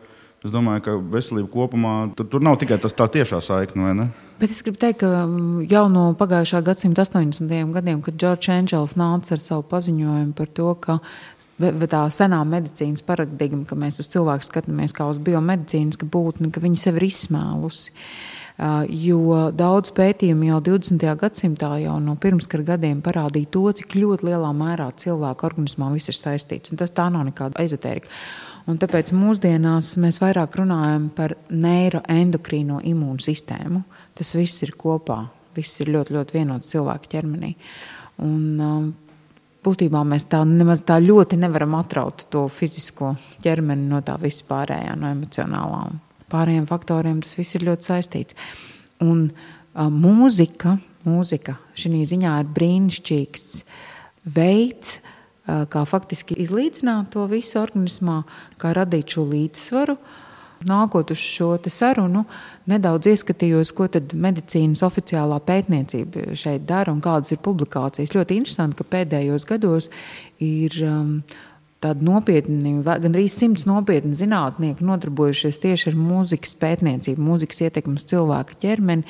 Es 0.44 0.52
domāju, 0.52 0.82
ka 0.84 0.92
veselība 1.00 1.48
kopumā 1.48 1.92
tur, 2.18 2.26
tur 2.28 2.42
nav 2.44 2.58
tikai 2.60 2.76
tas 2.76 2.92
tā 2.92 3.06
tiešā 3.08 3.38
saikne? 3.40 4.10
Bet 4.40 4.50
es 4.50 4.60
gribu 4.66 4.80
teikt, 4.82 5.00
ka 5.04 5.24
mm, 5.24 5.64
jau 5.70 5.84
no 5.92 6.08
pagājušā 6.18 6.60
gadsimta 6.66 7.04
80. 7.06 7.72
gadiem, 7.76 8.02
kad 8.04 8.18
Džordžs 8.18 8.50
Enčels 8.56 8.96
nāca 8.98 9.36
ar 9.36 9.42
savu 9.42 9.64
paziņojumu 9.70 10.34
par 10.36 10.50
to, 10.58 10.70
ka 10.82 10.98
tā 11.90 12.04
senā 12.10 12.40
medicīnas 12.48 13.04
paradigma, 13.06 13.62
ka 13.68 13.78
mēs 13.78 14.02
uz 14.02 14.10
cilvēku 14.10 14.48
skatāmies 14.48 14.96
kā 14.96 15.06
uz 15.06 15.20
biomedicīnas 15.22 16.02
būtni, 16.02 16.50
ka 16.50 16.62
viņi 16.64 16.80
sev 16.82 16.98
ir 16.98 17.06
izsmēlusi. 17.12 17.94
Uh, 17.94 18.34
Jo 18.86 19.48
daudz 19.50 19.90
pētījumu 19.96 20.46
jau 20.46 20.60
20. 20.62 21.02
gadsimtā, 21.18 21.72
jau 21.82 21.96
no 21.98 22.14
pirmskara 22.22 22.62
gadiem 22.68 23.00
parādīja 23.02 23.50
to, 23.50 23.64
cik 23.80 23.96
ļoti 23.98 24.28
lielā 24.28 24.52
mērā 24.54 24.92
cilvēka 24.94 25.48
organismā 25.48 25.88
viss 25.90 26.12
ir 26.12 26.18
saistīts. 26.18 26.70
Un 26.70 26.78
tas 26.78 26.94
tā 26.94 27.08
nav 27.10 27.26
nekāda 27.26 27.58
ezotērija. 27.64 28.06
Un 28.70 28.78
tāpēc 28.78 29.10
mūsdienās 29.12 29.96
mēs 30.00 30.20
vairāk 30.22 30.54
runājam 30.60 31.08
par 31.16 31.34
neiroendokrīno 31.50 32.78
imūnsistēmu. 32.94 33.82
Tas 34.14 34.34
viss 34.38 34.62
ir 34.66 34.74
kopā. 34.78 35.24
Viss 35.54 35.80
ir 35.82 35.92
ļoti, 35.94 36.14
ļoti 36.16 36.34
vienots 36.34 36.70
cilvēka 36.72 37.10
ķermenī. 37.14 37.54
Un, 38.22 38.92
būtībā 39.64 40.02
mēs 40.06 40.28
tā 40.30 40.42
nemaz 40.46 40.84
tā 40.86 40.98
ļoti 41.02 41.38
nevaram 41.40 41.76
atraut 41.78 42.26
to 42.32 42.46
fizisko 42.52 43.14
ķermeni 43.44 43.88
no 43.90 44.00
tā 44.04 44.16
vispārējā, 44.20 44.96
no 45.00 45.10
emocionālā. 45.14 45.84
Un 45.90 46.00
pārējiem 46.32 46.68
faktoriem 46.70 47.22
tas 47.24 47.36
viss 47.38 47.56
ir 47.56 47.66
ļoti 47.68 47.90
saistīts. 47.90 48.38
Un 49.04 49.26
uh, 49.30 49.88
mūzika, 49.90 50.76
mūzika 51.08 51.56
šī 51.78 52.04
ziņā 52.10 52.36
ir 52.42 52.52
brīnišķīgs 52.58 53.48
veids, 54.34 54.98
uh, 54.98 55.64
kā 55.70 55.84
faktiski 55.88 56.36
izlīdzināt 56.44 57.12
to 57.14 57.26
visu 57.30 57.60
organismā, 57.62 58.22
kā 58.60 58.74
radīt 58.76 59.16
šo 59.16 59.26
līdzsvaru. 59.32 59.98
Uh, 59.98 60.20
nākot 60.68 61.12
uz 61.14 61.20
šo 61.20 61.52
sarunu, 61.68 62.24
nedaudz 62.70 63.10
ieskatījos, 63.12 63.72
ko 63.76 63.88
medicīnas 64.26 64.84
oficiālā 64.86 65.40
pētniecība 65.44 66.34
šeit 66.38 66.66
dara 66.68 66.92
un 66.92 67.02
kādas 67.04 67.34
ir 67.34 67.42
publikācijas. 67.44 68.14
Ļoti 68.14 68.40
interesanti, 68.42 68.80
ka 68.80 68.92
pēdējos 68.96 69.48
gados 69.50 69.90
ir. 70.42 70.78
Um, 70.84 71.18
Tādi 71.84 72.06
nopietni, 72.06 72.78
gandrīz 72.86 73.34
simts 73.36 73.66
nopietni 73.68 74.16
zinātnieki 74.16 74.86
nodarbojušies 74.88 75.60
tieši 75.60 75.90
ar 75.92 75.98
mūzikas 76.00 76.56
pētniecību, 76.62 77.20
mūzikas 77.20 77.66
ietekmi 77.66 77.98
uz 78.00 78.06
cilvēka 78.08 78.56
ķermeni. 78.62 79.04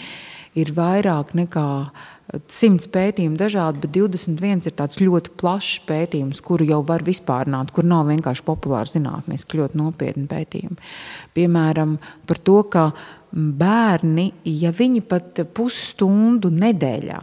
Ir 0.58 0.70
vairāk 0.74 1.32
nekā 1.34 1.68
uh, 1.82 2.02
simts 2.48 2.86
pētījumu 2.90 3.36
dažādi, 3.38 3.82
bet 3.84 3.92
21 3.96 4.68
ir 4.68 4.74
tāds 4.78 4.98
ļoti 5.02 5.34
plašs 5.40 5.82
pētījums, 5.88 6.40
kuru 6.44 6.66
jau 6.68 6.80
var 6.86 7.04
vispārināt, 7.06 7.72
kur 7.74 7.86
nav 7.88 8.08
vienkārši 8.08 8.46
populāri 8.46 8.94
zinātniski, 8.94 9.60
ļoti 9.60 9.80
nopietni 9.80 10.26
pētījumi. 10.30 10.90
Piemēram, 11.36 11.98
par 12.28 12.40
to, 12.46 12.58
ka 12.72 12.88
bērni, 13.34 14.30
ja 14.48 14.72
viņi 14.74 15.04
pat 15.08 15.42
pusstundu 15.56 16.52
nedēļā 16.54 17.22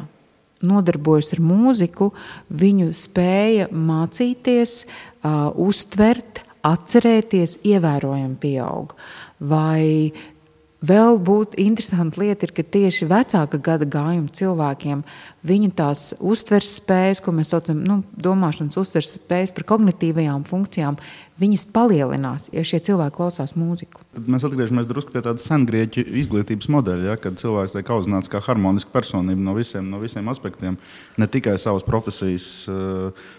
nodarbojas 0.61 1.31
ar 1.33 1.39
mūziku, 1.41 2.11
viņu 2.53 2.91
spēja 2.93 3.71
mācīties, 3.73 4.83
uh, 5.23 5.49
uztvert, 5.55 6.43
atcerēties, 6.67 7.59
ievērojami 7.65 8.37
pieaug. 8.41 8.93
Vai 9.41 10.11
Vēl 10.81 11.19
būtu 11.21 11.59
interesanti 11.61 12.17
lieta, 12.23 12.47
ir, 12.47 12.51
ka 12.57 12.63
tieši 12.65 13.05
vecāka 13.05 13.59
gada 13.61 13.85
gājuma 13.85 14.33
cilvēkiem 14.33 15.03
viņa 15.45 15.67
tās 15.77 16.01
uztveres 16.17 16.71
spējas, 16.79 17.19
ko 17.21 17.33
mēs 17.37 17.51
saucam 17.53 17.77
par 17.77 17.89
nu, 17.91 17.97
domāšanas 18.17 18.79
uztveres 18.81 19.11
spējas, 19.13 19.53
par 19.53 19.67
kognitīvajām 19.69 20.41
funkcijām, 20.49 20.97
viņas 21.41 21.67
palielinās, 21.75 22.47
ja 22.49 22.63
šie 22.65 22.79
cilvēki 22.87 23.13
klausās 23.13 23.53
mūziku. 23.53 24.01
Tad 24.17 24.31
mēs 24.33 24.47
atgriežamies 24.49 24.89
drusku 24.89 25.13
pie 25.13 25.21
tāda 25.21 25.43
sengrieķu 25.43 26.01
izglītības 26.23 26.71
modeļa, 26.73 27.11
ja, 27.11 27.19
kad 27.21 27.37
cilvēks 27.37 27.77
tiek 27.77 27.93
audzināts 27.93 28.33
kā 28.33 28.41
harmoniska 28.41 28.89
personība 28.95 29.45
no 29.45 29.53
visiem, 29.59 29.85
no 29.85 30.01
visiem 30.01 30.33
aspektiem, 30.33 30.81
ne 31.21 31.29
tikai 31.29 31.59
savas 31.61 31.85
profesijas 31.85 32.49
eh, 32.65 33.29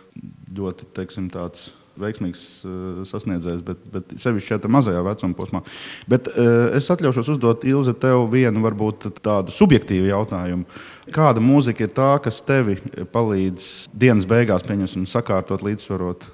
ļoti 0.53 0.89
teiksim, 0.97 1.31
tāds 1.33 1.71
veiksmīgs 2.01 2.43
uh, 2.65 3.01
sasniedzējs, 3.09 3.63
bet, 3.67 3.81
bet 3.93 4.15
sevišķi 4.21 4.55
šajā 4.55 4.71
mazajā 4.73 5.03
vecuma 5.05 5.37
posmā. 5.37 5.63
Bet 6.11 6.31
uh, 6.31 6.73
es 6.79 6.89
atļaušos 6.93 7.35
uzdot 7.35 7.67
Ilze 7.69 7.95
tev 8.01 8.25
vienu 8.33 8.65
varbūt 8.65 9.11
tādu 9.21 9.53
subjektīvu 9.55 10.09
jautājumu. 10.09 10.65
Kāda 11.13 11.43
mūzika 11.45 11.85
ir 11.87 11.93
tā, 11.97 12.13
kas 12.25 12.41
tevi 12.47 12.79
palīdz 13.13 13.69
dienas 13.93 14.29
beigās, 14.29 14.65
pieņemsim, 14.69 15.05
sakārtot, 15.11 15.65
līdzsvarot? 15.67 16.29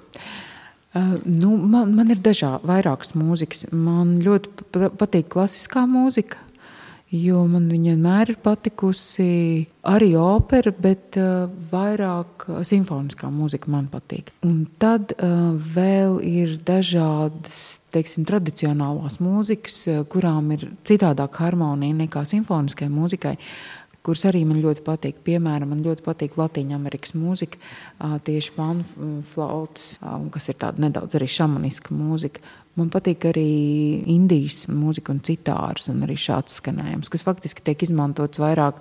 Uh, 0.94 1.16
nu, 1.26 1.56
man, 1.58 1.90
man 1.96 2.14
ir 2.14 2.22
dažādi, 2.22 2.62
vairākas 2.68 3.16
mūzikas. 3.18 3.66
Man 3.74 4.18
ļoti 4.24 4.86
patīk 5.00 5.32
klasiskā 5.34 5.88
mūzika 5.90 6.44
jo 7.14 7.42
man 7.48 7.68
viņa 7.70 7.94
vienmēr 7.94 8.34
ir 8.34 8.38
patikusi 8.44 9.28
arī 9.88 10.10
opera, 10.20 10.72
bet 10.72 11.16
uh, 11.20 11.48
vairāk 11.70 12.48
simfoniskā 12.68 13.30
mūzika 13.32 13.72
man 13.72 13.88
patīk. 13.92 14.32
Un 14.46 14.66
tad 14.80 15.14
uh, 15.16 15.56
vēl 15.56 16.20
ir 16.26 16.58
dažādas, 16.68 17.80
teiksim, 17.94 18.26
tradicionālās 18.28 19.18
mūzikas, 19.24 19.80
kurām 20.12 20.52
ir 20.58 20.68
citādāka 20.88 21.46
harmonija 21.46 21.96
nekā 22.04 22.26
simfoniskai 22.28 22.90
mūzikai 22.92 23.36
kuras 24.08 24.24
arī 24.30 24.40
man 24.48 24.62
ļoti 24.64 24.80
patīk. 24.86 25.18
Piemēram, 25.26 25.74
man 25.74 25.82
ļoti 25.84 26.04
patīk 26.06 26.38
Latvijas 26.40 27.12
mūzika, 27.18 27.58
tieši 28.24 28.54
panflauts, 28.56 29.98
kas 30.32 30.48
ir 30.48 30.56
tāda 30.62 30.86
nedaudz 30.86 31.18
arī 31.18 31.28
šamaniska 31.28 31.92
mūzika. 31.92 32.40
Man 32.78 32.90
patīk 32.94 33.26
arī 33.30 33.48
indijas 34.06 34.66
mūzika 34.70 35.10
un 35.10 35.18
citārs, 35.26 35.88
un 35.90 36.04
arī 36.06 36.14
šāds 36.18 36.60
skanējums, 36.60 37.10
kas 37.10 37.26
faktiski 37.26 37.64
tiek 37.66 37.82
izmantots 37.82 38.38
vairāk 38.38 38.78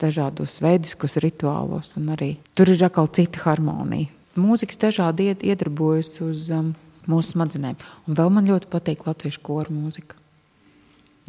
dažādos 0.00 0.56
veidiskos 0.64 1.18
rituālos, 1.22 1.94
un 2.00 2.14
arī 2.16 2.34
tur 2.56 2.72
ir 2.72 2.82
atkal 2.86 3.10
cita 3.12 3.44
harmonija. 3.44 4.08
Mūzikas 4.40 4.80
dažādi 4.82 5.28
iedarbojas 5.36 6.16
uz 6.24 6.48
um, 6.54 6.72
mūsu 7.06 7.36
smadzenēm, 7.36 7.78
un 8.08 8.18
vēl 8.18 8.32
man 8.34 8.48
ļoti 8.50 8.70
patīk 8.72 9.04
latviešu 9.06 9.44
koru 9.46 9.76
mūzika. 9.76 10.23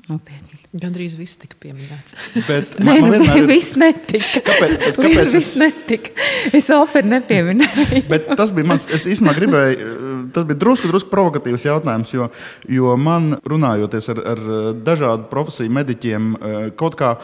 Nopietni. 0.05 0.59
Gan 0.75 0.91
drīz 0.93 1.15
viss 1.17 1.37
tika 1.39 1.55
pieminēts. 1.63 2.13
Bet 2.49 2.75
Nē, 2.77 2.97
man, 2.99 3.05
man 3.07 3.13
nu, 3.15 3.23
vienmēr... 3.23 3.47
viss 3.49 3.77
netika. 3.79 4.41
Kāpēc? 4.45 4.75
kāpēc 4.99 5.31
viss 5.33 5.53
es... 5.53 5.55
netika. 5.61 6.11
Es 6.53 6.67
operu 6.75 7.09
nepieminēju. 7.13 8.03
bet 8.11 8.27
tas 8.37 8.53
bija 8.55 8.69
mans, 8.73 8.85
es 8.93 9.07
īstenībā 9.09 9.33
gribēju, 9.39 9.95
tas 10.35 10.45
bija 10.45 10.59
drusku, 10.61 10.91
drusku 10.91 11.09
provokatīvs 11.13 11.65
jautājums, 11.69 12.13
jo, 12.13 12.27
jo 12.69 12.93
man 13.01 13.37
runājoties 13.47 14.11
ar, 14.13 14.21
ar 14.35 14.43
dažādu 14.85 15.29
profesiju 15.31 15.73
mediķiem, 15.79 16.29
kaut 16.77 16.99
kā 16.99 17.15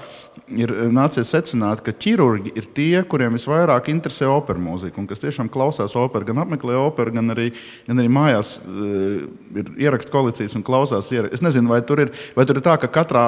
ir 0.60 0.72
eh, 0.74 0.88
nācies 0.94 1.30
secināt, 1.32 1.82
ka 1.86 1.94
ķirurģi 1.96 2.54
ir 2.58 2.68
tie, 2.76 3.04
kuriem 3.08 3.36
visvairāk 3.38 3.90
interesē 3.94 4.28
opera 4.32 4.60
mūzika, 4.62 5.00
un 5.02 5.08
kas 5.10 5.24
tiešām 5.24 5.50
klausās 5.52 5.96
operu, 6.00 6.28
gan 6.30 6.42
apmeklē 6.44 6.78
operu, 6.80 7.14
gan 7.16 7.34
arī, 7.34 7.52
gan 7.88 8.02
arī 8.02 8.12
mājās 8.12 8.54
uh, 8.66 9.24
ir 9.58 9.72
ierakstu 9.88 10.14
koalīcijas 10.14 10.58
un 10.60 10.66
klausās. 10.68 11.12
Ierakst. 11.16 11.38
Es 11.38 11.46
nezinu, 11.46 11.72
vai 11.72 11.82
tur, 11.88 12.04
ir, 12.06 12.14
vai 12.36 12.46
tur 12.50 12.60
ir 12.60 12.66
tā, 12.66 12.76
ka 12.82 12.92
katrā 12.92 13.26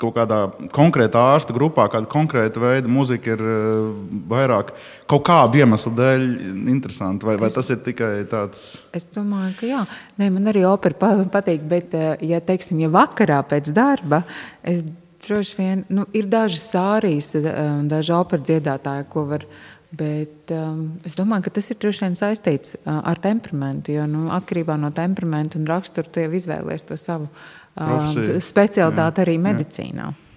kaut 0.00 0.16
kādā 0.18 0.40
konkrētā 0.74 1.24
ārsta 1.34 1.56
grupā 1.56 1.88
kāda 1.92 2.10
konkrēta 2.10 2.62
veida 2.62 2.92
mūzika 2.92 3.34
ir 3.36 3.44
uh, 3.44 4.04
vairāk 4.30 4.74
kaut 5.08 5.24
kādu 5.26 5.62
iemeslu 5.62 5.94
dēļ 5.96 6.28
interesanti, 6.68 7.28
vai, 7.28 7.38
vai 7.40 7.52
tas 7.54 7.70
ir 7.72 7.82
tikai 7.84 8.12
tāds? 8.30 8.64
Es 8.96 9.08
domāju, 9.14 9.54
ka 9.60 9.68
jā. 9.70 9.82
Nē, 10.20 10.30
man 10.34 10.50
arī 10.52 10.66
opera 10.68 11.16
patīk, 11.32 11.64
bet, 11.68 11.96
ja, 12.24 12.40
teiksim, 12.44 12.80
ja 12.84 12.92
vakarā 12.92 13.40
pēc 13.48 13.72
darba 13.74 14.22
es 14.66 14.84
droši 15.26 15.58
vien 15.58 15.82
nu, 15.88 16.06
ir 16.16 16.28
daži 16.30 16.60
sārijas, 16.62 17.34
eh, 17.38 17.58
daži 17.90 18.14
opera 18.16 18.42
dziedātāji, 18.50 19.08
ko 19.12 19.26
var. 19.32 19.46
Bet 19.88 20.52
um, 20.52 20.98
es 21.08 21.14
domāju, 21.16 21.46
ka 21.46 21.50
tas 21.56 21.70
ir 21.72 21.78
droši 21.80 22.02
vien 22.02 22.16
saistīts 22.18 22.74
uh, 22.76 22.98
ar 23.08 23.16
temperamentu. 23.24 23.94
Jo 23.96 24.02
nu, 24.04 24.26
atkarībā 24.36 24.76
no 24.76 24.90
temperamenta 24.92 25.56
un 25.56 25.64
rakstura 25.64 26.12
tu 26.12 26.20
jau 26.20 26.28
izvēlējies 26.36 26.84
to 26.90 26.98
savu 27.00 27.24
uh, 27.24 28.10
specialitāti 28.36 29.24
arī 29.24 29.38
medicīnā. 29.40 30.10
Jā. 30.10 30.27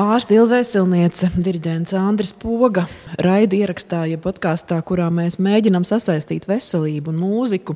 Ārsta 0.00 0.32
Ilza 0.32 0.60
Esilniece, 0.62 1.28
diriģents 1.36 1.92
Andris 1.98 2.30
Poga, 2.32 2.86
raida 3.20 3.58
ierakstā, 3.58 4.06
ja 4.08 4.16
podkāstā, 4.22 4.78
kurā 4.86 5.10
mēs 5.12 5.36
mēģinām 5.42 5.84
sasaistīt 5.84 6.46
veselību 6.48 7.12
un 7.12 7.18
mūziku. 7.20 7.74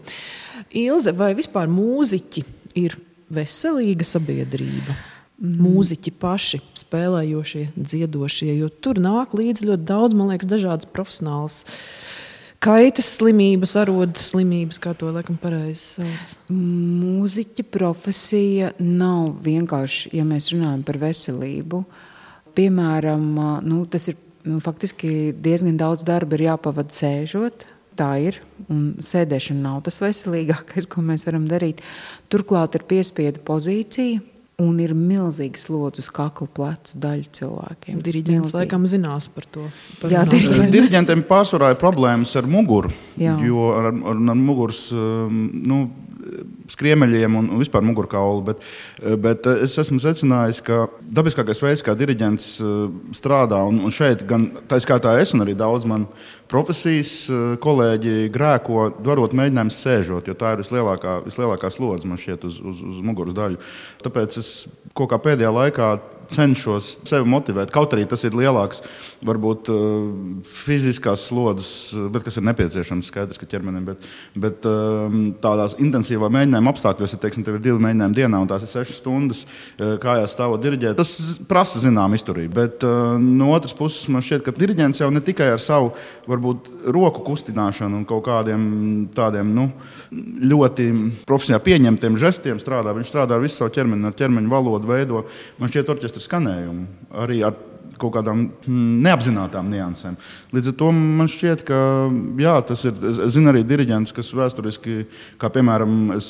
Ilze, 0.85 1.13
vai 1.19 1.35
vispār 1.37 1.69
mūziķi 1.69 2.45
ir 2.81 2.95
veselīga 3.35 4.07
sabiedrība? 4.09 4.95
Mm. 5.37 5.59
Mūziķi 5.67 6.15
paši 6.23 6.63
spēlējošie, 6.81 7.67
dziedošie, 7.77 8.49
jo 8.55 8.71
tur 8.73 9.03
nāk 9.05 9.37
līdzi 9.37 9.69
ļoti 9.69 9.89
daudz, 9.91 10.17
man 10.17 10.33
liekas, 10.33 10.49
dažādas 10.55 10.89
profesionālas 10.97 11.61
kaitas 12.65 13.11
slimības, 13.19 13.77
arodas 13.83 14.31
slimības, 14.31 14.81
kā 14.81 14.95
to 14.97 15.13
laikam 15.13 15.37
pareizi 15.43 15.99
sauc. 15.99 16.35
Mūziķa 16.49 17.69
profesija 17.75 18.73
nav 18.81 19.35
vienkārši, 19.45 20.15
ja 20.17 20.25
mēs 20.25 20.55
runājam 20.55 20.89
par 20.89 21.03
veselību. 21.05 21.85
Uh, 21.85 22.11
piemēram, 22.57 23.25
nu, 23.67 23.85
tas 23.91 24.09
ir 24.13 24.19
nu, 24.49 24.59
faktiski 24.65 25.33
diezgan 25.45 25.79
daudz 25.81 26.05
darba 26.07 26.39
ir 26.39 26.49
jāpavada 26.51 26.95
sēžot. 26.95 27.71
Tā 27.95 28.11
ir. 28.19 28.41
Un 28.73 28.97
sēdēšana 28.99 29.63
nav 29.63 29.83
tas 29.87 30.01
veselīgākais, 30.03 30.89
ko 30.91 31.03
mēs 31.07 31.29
varam 31.29 31.45
darīt. 31.47 31.83
Turklāt 32.33 32.75
ir 32.75 32.87
piespiedu 32.91 33.43
pozīcija. 33.47 34.23
Un 34.63 34.77
ir 34.79 34.93
milzīgs 34.95 35.65
slodzi 35.67 35.99
uz 35.99 36.09
kakla 36.15 36.47
plecu 36.55 36.99
daļu 37.03 37.25
cilvēkiem. 37.35 37.97
Diriģents 38.07 38.53
laikam 38.55 38.85
zinās 38.87 39.27
par 39.35 39.49
to. 39.51 39.65
Par 39.99 40.13
Jā, 40.15 40.23
diriģentiem 40.31 41.25
pārsvarā 41.27 41.73
ir 41.75 41.81
problēmas 41.81 42.37
ar 42.39 42.47
muguru. 42.47 42.93
Jā. 43.19 43.35
Jo 43.43 43.73
ar, 43.75 43.89
ar, 43.91 44.21
ar 44.31 44.39
muguras 44.39 44.85
nu, 44.95 45.81
skriemeļiem 46.73 47.37
un, 47.39 47.51
un 47.55 47.63
vispār 47.63 47.85
mugurkaulu. 47.87 48.45
Bet, 48.49 48.63
bet 49.21 49.49
es 49.55 49.77
esmu 49.81 50.01
secinājis, 50.03 50.63
ka 50.65 50.85
dabiskākais 51.19 51.63
veids, 51.65 51.85
kā 51.85 51.97
diriģents 51.99 52.49
strādā, 53.17 53.61
un, 53.69 53.83
un 53.85 53.95
šeit 53.95 54.25
gan 54.29 54.49
tā 54.71 54.81
skaitā 54.83 55.17
es 55.23 55.35
un 55.37 55.45
arī 55.45 55.57
daudz 55.59 55.89
man 55.91 56.09
profesijas 56.51 57.13
kolēģi 57.65 58.29
grēko, 58.35 58.89
darot 59.05 59.37
mēģinājumus 59.37 59.81
sēžot, 59.87 60.29
jo 60.29 60.37
tā 60.39 60.55
ir 60.55 60.65
vislielākā, 60.65 61.21
vislielākā 61.27 61.71
slodze 61.73 62.09
man 62.09 62.21
šķiet 62.21 62.45
uz, 62.49 62.61
uz, 62.61 62.83
uz 62.95 63.01
muguras 63.05 63.37
daļu. 63.37 63.61
Tāpēc 64.05 64.39
es 64.43 64.53
kaut 64.95 65.11
kā 65.13 65.21
pēdējā 65.23 65.51
laikā 65.55 65.89
cenšos 66.31 66.91
sevi 67.09 67.29
motivēt. 67.31 67.73
Kaut 67.75 67.95
arī 67.97 68.07
tas 68.09 68.25
ir 68.27 68.37
lielāks, 68.39 68.83
varbūt 69.25 69.71
uh, 69.73 70.09
fiziskās 70.49 71.27
slodzes, 71.29 71.71
uh, 71.95 72.09
bet 72.13 72.27
kas 72.27 72.39
ir 72.41 72.47
nepieciešams, 72.49 73.11
skaidrs, 73.11 73.41
ka 73.41 73.49
ķermenim. 73.51 73.87
Bet, 73.89 74.09
bet 74.47 74.69
uh, 74.69 75.19
tādās 75.45 75.77
intensīvā 75.81 76.31
mēģinājuma 76.35 76.75
apstākļos, 76.75 77.17
ja 77.17 77.23
teiksim, 77.23 77.47
tev 77.47 77.59
ir 77.59 77.65
divi 77.69 77.83
mēģinājumi 77.85 78.19
dienā 78.21 78.43
un 78.45 78.51
tās 78.51 78.67
ir 78.67 78.73
sešas 78.73 79.01
stundas 79.03 79.45
uh, 79.45 79.97
kājās 80.03 80.35
stāvot 80.37 80.63
diriģēt, 80.65 80.99
tas 81.01 81.15
prasa 81.51 81.83
zinām 81.83 82.17
izturību. 82.17 82.55
Bet 82.55 82.85
no 82.85 83.51
otras 83.55 83.75
puses 83.77 84.07
man 84.13 84.23
šķiet, 84.25 84.45
ka 84.47 84.55
diriģents 84.57 85.01
jau 85.03 85.11
ne 85.13 85.23
tikai 85.25 85.51
ar 85.55 85.63
savu 85.63 85.93
varbūt, 86.29 86.71
roku 86.95 87.25
kustināšanu 87.27 88.01
un 88.01 88.07
kaut 88.09 88.25
kādiem 88.29 88.65
tādiem 89.15 89.51
nu, 89.55 89.69
ļoti 90.45 90.87
profesionāli 91.29 91.65
pieņemtiem 91.69 92.19
žestiem 92.21 92.61
strādā. 92.63 92.95
Viņš 92.97 93.11
strādā 93.11 93.37
ar 93.37 93.43
visu 93.45 93.59
savu 93.59 93.73
ķermeni, 93.75 94.07
ar 94.09 94.17
ķermeņa 94.19 94.53
valodu, 94.53 94.91
veido. 94.91 95.25
Man 95.59 95.73
šķiet, 95.73 95.89
orķestra 96.15 96.23
skanējumu. 96.23 96.87
Arī 97.11 97.43
ar 97.43 97.57
kaut 98.01 98.15
kādām 98.17 98.47
hmm, 98.67 99.01
neapzinātām 99.05 99.71
niansēm. 99.73 100.17
Līdz 100.55 100.73
ar 100.73 100.77
to 100.81 100.91
man 100.95 101.31
šķiet, 101.31 101.65
ka 101.69 101.79
jā, 102.41 102.55
tas 102.69 102.85
ir. 102.89 102.97
Es, 103.11 103.21
es 103.27 103.37
zinu 103.37 103.53
arī 103.53 103.65
diriģentus, 103.67 104.15
kas 104.17 104.33
vēsturiski, 104.37 105.05
kā 105.41 105.51
piemēram, 105.53 106.15
es 106.17 106.29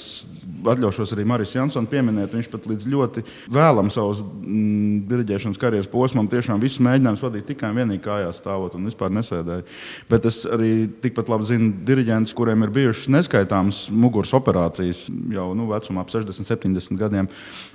atļaušos 0.65 1.13
arī 1.15 1.27
Marijas 1.29 1.55
Jansonu 1.57 1.91
pieminēt, 1.91 2.33
viņš 2.35 2.49
pat 2.53 2.67
līdz 2.69 2.89
ļoti 2.91 3.25
vēlam 3.53 3.91
savas 3.93 4.23
mm, 4.25 5.05
diriģēšanas 5.11 5.61
karjeras 5.61 5.91
posmam 5.91 6.29
tiešām 6.31 6.63
visus 6.63 6.83
mēģinājumus 6.85 7.25
vadīt 7.25 7.49
tikai 7.51 7.71
un 7.73 7.81
vienīgi 7.81 8.05
kājās 8.05 8.41
stāvot 8.43 8.77
un 8.79 8.89
vispār 8.89 9.13
nesēdēja. 9.15 9.67
Bet 10.11 10.29
es 10.29 10.43
arī 10.49 10.73
tikpat 11.05 11.31
labi 11.33 11.49
zinu 11.49 11.71
diriģentus, 11.87 12.35
kuriem 12.37 12.65
ir 12.67 12.75
bijušas 12.75 13.11
neskaitāmas 13.15 13.85
muguras 13.93 14.33
operācijas 14.37 15.07
jau 15.35 15.51
nu, 15.57 15.69
vecumā 15.71 16.05
ap 16.05 16.13
60, 16.13 16.49
70 16.49 17.01
gadiem, 17.01 17.29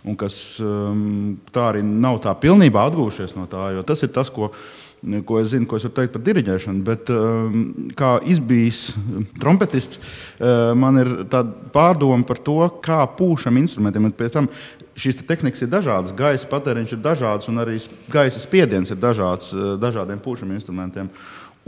un 0.05 0.17
kas 0.19 0.39
um, 0.63 1.37
tā 1.53 1.69
arī 1.73 1.83
nav 1.85 2.21
tā 2.25 2.33
pilnībā 2.41 2.87
atgūšies 2.89 3.35
no 3.37 3.47
tā, 3.49 3.68
jo 3.75 3.85
tas 3.87 4.05
ir 4.05 4.13
tas, 4.15 4.31
ko 4.33 4.51
ko 5.25 5.39
es 5.39 5.53
zinu, 5.53 5.67
ko 5.67 5.77
es 5.79 5.85
varu 5.87 5.95
teikt 5.95 6.13
par 6.15 6.23
diriģēšanu. 6.25 6.83
Bet 6.87 7.11
um, 7.13 7.65
kā 7.97 8.17
izbijis 8.27 8.89
trompetists, 9.39 9.99
uh, 9.99 10.71
man 10.77 10.99
ir 10.99 11.11
pārdoma 11.73 12.25
par 12.27 12.41
to, 12.43 12.59
kā 12.83 12.99
pūšam 13.19 13.59
instrumentiem. 13.61 14.09
Pēc 14.11 14.35
tam 14.35 14.49
šīs 14.99 15.21
te 15.21 15.27
tehnikas 15.27 15.63
ir 15.63 15.71
dažādas, 15.71 16.15
gaisa 16.15 16.49
patēriņš 16.51 16.95
ir 16.95 17.03
dažāds, 17.03 17.51
un 17.51 17.63
arī 17.63 17.77
gaisa 18.11 18.41
spiediens 18.43 18.91
ir 18.91 18.99
dažāds 18.99 19.53
uh, 19.55 19.75
dažādiem 19.79 20.19
pūšam 20.23 20.51
instrumentiem. 20.57 21.11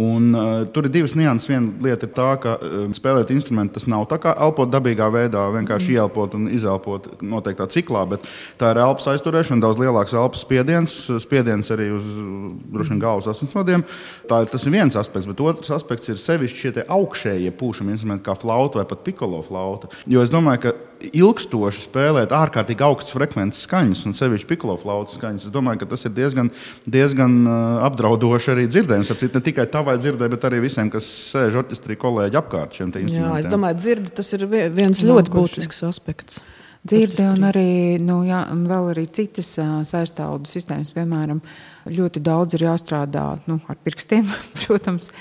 Un, 0.02 0.32
uh, 0.34 0.52
tur 0.74 0.88
ir 0.88 0.94
divas 0.94 1.14
nianses. 1.18 1.50
Viena 1.52 1.72
lieta 1.84 2.08
ir 2.08 2.14
tā, 2.16 2.30
ka 2.42 2.56
uh, 2.58 2.84
spēlēt 2.96 3.34
instrumentu 3.36 3.78
tas 3.78 3.88
nav 3.92 4.08
tā 4.12 4.18
kā 4.24 4.34
elpot 4.48 4.72
dabīgā 4.72 5.10
veidā, 5.14 5.46
vienkārši 5.54 5.92
mm. 5.92 5.98
ieelpot 5.98 6.38
un 6.40 6.48
izelpot 6.52 7.10
noteiktā 7.22 7.68
ciklā, 7.72 8.04
bet 8.10 8.26
tā 8.62 8.74
ir 8.74 8.82
elpas 8.84 9.10
aizturēšana, 9.14 9.62
daudz 9.64 9.82
lielāks 9.82 10.16
elpas 10.18 10.44
spiediens, 10.46 10.96
spiediens 11.24 11.72
arī 11.76 11.92
uz 11.96 12.08
vien 12.18 13.02
galvas 13.02 13.30
asinsvadiem. 13.32 13.86
Tā 14.30 14.44
tas 14.50 14.66
ir 14.66 14.76
viens 14.76 14.98
aspekts, 15.00 15.30
bet 15.30 15.44
otrs 15.44 15.74
aspekts 15.76 16.12
ir 16.12 16.22
sevišķi 16.22 16.62
šie 16.62 16.88
augšējie 16.88 17.52
pūšami 17.60 17.96
instrumenti, 17.96 18.26
kā 18.28 18.38
flauta 18.38 18.82
vai 18.82 18.88
pat 18.90 19.04
pikolo 19.08 19.44
flauta. 19.46 19.92
Jo 20.10 20.24
es 20.26 20.34
domāju, 20.34 20.66
ka 20.66 20.78
ilgstoši 21.10 21.86
spēlēt 21.88 22.34
ārkārtīgi 22.36 22.86
augstas 22.86 23.16
frekvences 23.16 23.66
skaņas, 23.66 24.04
un 24.08 24.16
sevišķi 24.16 24.50
pikolo 24.52 24.76
flautas 24.80 25.16
skaņas. 25.18 25.48
Es 25.48 25.54
domāju, 25.54 25.82
ka 25.82 25.90
tas 25.94 26.06
ir 26.08 26.14
diezgan, 26.16 26.52
diezgan 26.86 27.38
uh, 27.46 27.82
apdraudoši 27.88 28.54
arī 28.54 28.68
dzirdējums. 28.70 29.14
Ne 29.22 29.44
tikai 29.48 29.68
tavai 29.72 29.91
dzirdē, 30.00 30.30
bet 30.32 30.48
arī 30.48 30.62
visiem, 30.64 30.90
kas 30.94 31.08
sēž 31.34 31.60
orķestrī 31.62 31.98
kolēģi 32.00 32.40
apkārt 32.40 32.78
šiem 32.78 32.90
instrumentiem. 32.90 33.28
Jā, 33.28 33.42
es 33.42 33.50
domāju, 33.52 33.80
dzirdi 33.82 34.16
tas 34.22 34.32
ir 34.38 34.48
viens 34.50 35.04
no, 35.04 35.16
ļoti 35.16 35.34
būtisks 35.36 35.84
aspekts. 35.88 36.42
Dzirde 36.82 37.28
un 37.30 37.46
arī, 37.46 38.00
nu, 38.02 38.24
jā, 38.26 38.40
un 38.50 38.64
vēl 38.70 38.90
arī 38.96 39.06
citas 39.14 39.52
saistaudu 39.90 40.50
sistēmas, 40.50 40.96
piemēram, 40.96 41.44
ļoti 41.86 42.24
daudz 42.26 42.58
ir 42.58 42.66
jāstrādā 42.66 43.26
nu, 43.46 43.60
ar 43.70 43.78
pirkstiem, 43.86 44.26
protams. 44.64 45.14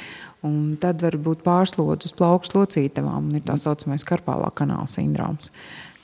Un 0.46 0.78
tad 0.80 1.02
var 1.04 1.18
būt 1.20 1.42
pārslodzi 1.44 2.09
uz 2.09 2.16
plaukstu 2.16 2.62
locītavām, 2.62 3.28
un 3.28 3.37
ir 3.37 3.44
tā 3.44 3.59
saucamais 3.61 4.06
karpālā 4.09 4.48
kanāla 4.56 4.88
sindroms 4.88 5.50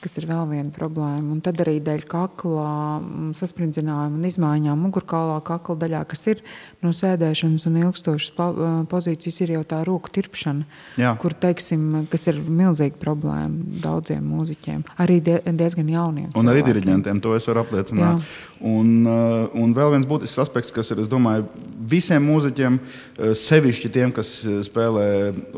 kas 0.07 0.15
ir 0.21 0.27
vēl 0.29 0.45
viena 0.47 0.71
problēma. 0.71 1.33
Un 1.35 1.41
tad 1.43 1.59
arī 1.59 1.81
dēļ 1.83 2.05
kakla 2.07 2.67
mm, 3.01 3.33
sasprindzinājuma 3.35 4.15
un 4.15 4.27
izmaiņām 4.29 4.85
mugurkaulā, 4.87 5.41
kakla 5.47 5.75
daļā, 5.83 6.03
kas 6.07 6.23
ir 6.31 6.43
no 6.85 6.93
sēdēšanas 6.95 7.67
un 7.67 7.79
ilgstošas 7.81 8.31
pozīcijas, 8.87 9.41
ir 9.43 9.55
jau 9.57 9.63
tā 9.67 9.81
roku 9.87 10.11
tirpšana, 10.15 10.63
Jā. 11.01 11.11
kur, 11.19 11.35
teiksim, 11.35 12.07
kas 12.11 12.29
ir 12.31 12.39
milzīga 12.39 12.95
problēma 13.01 13.81
daudziem 13.83 14.23
mūziķiem, 14.31 14.85
arī 15.03 15.19
die, 15.25 15.41
diezgan 15.43 15.91
jauniem. 15.91 16.29
Un 16.31 16.37
cilvēkiem. 16.37 16.53
arī 16.55 16.65
diriģentiem 16.71 17.23
to 17.23 17.35
es 17.35 17.51
varu 17.51 17.65
apliecināt. 17.65 18.23
Jā. 18.23 18.53
Un, 18.71 18.93
un 19.59 19.75
vēl 19.75 19.97
viens 19.97 20.07
būtisks 20.07 20.39
aspekts, 20.41 20.71
kas 20.73 20.95
ir, 20.95 21.03
es 21.03 21.11
domāju, 21.11 21.49
visiem 21.87 22.23
mūziķiem, 22.23 22.79
sevišķi 23.37 23.91
tiem, 23.93 24.13
kas 24.15 24.39
spēlē 24.69 25.07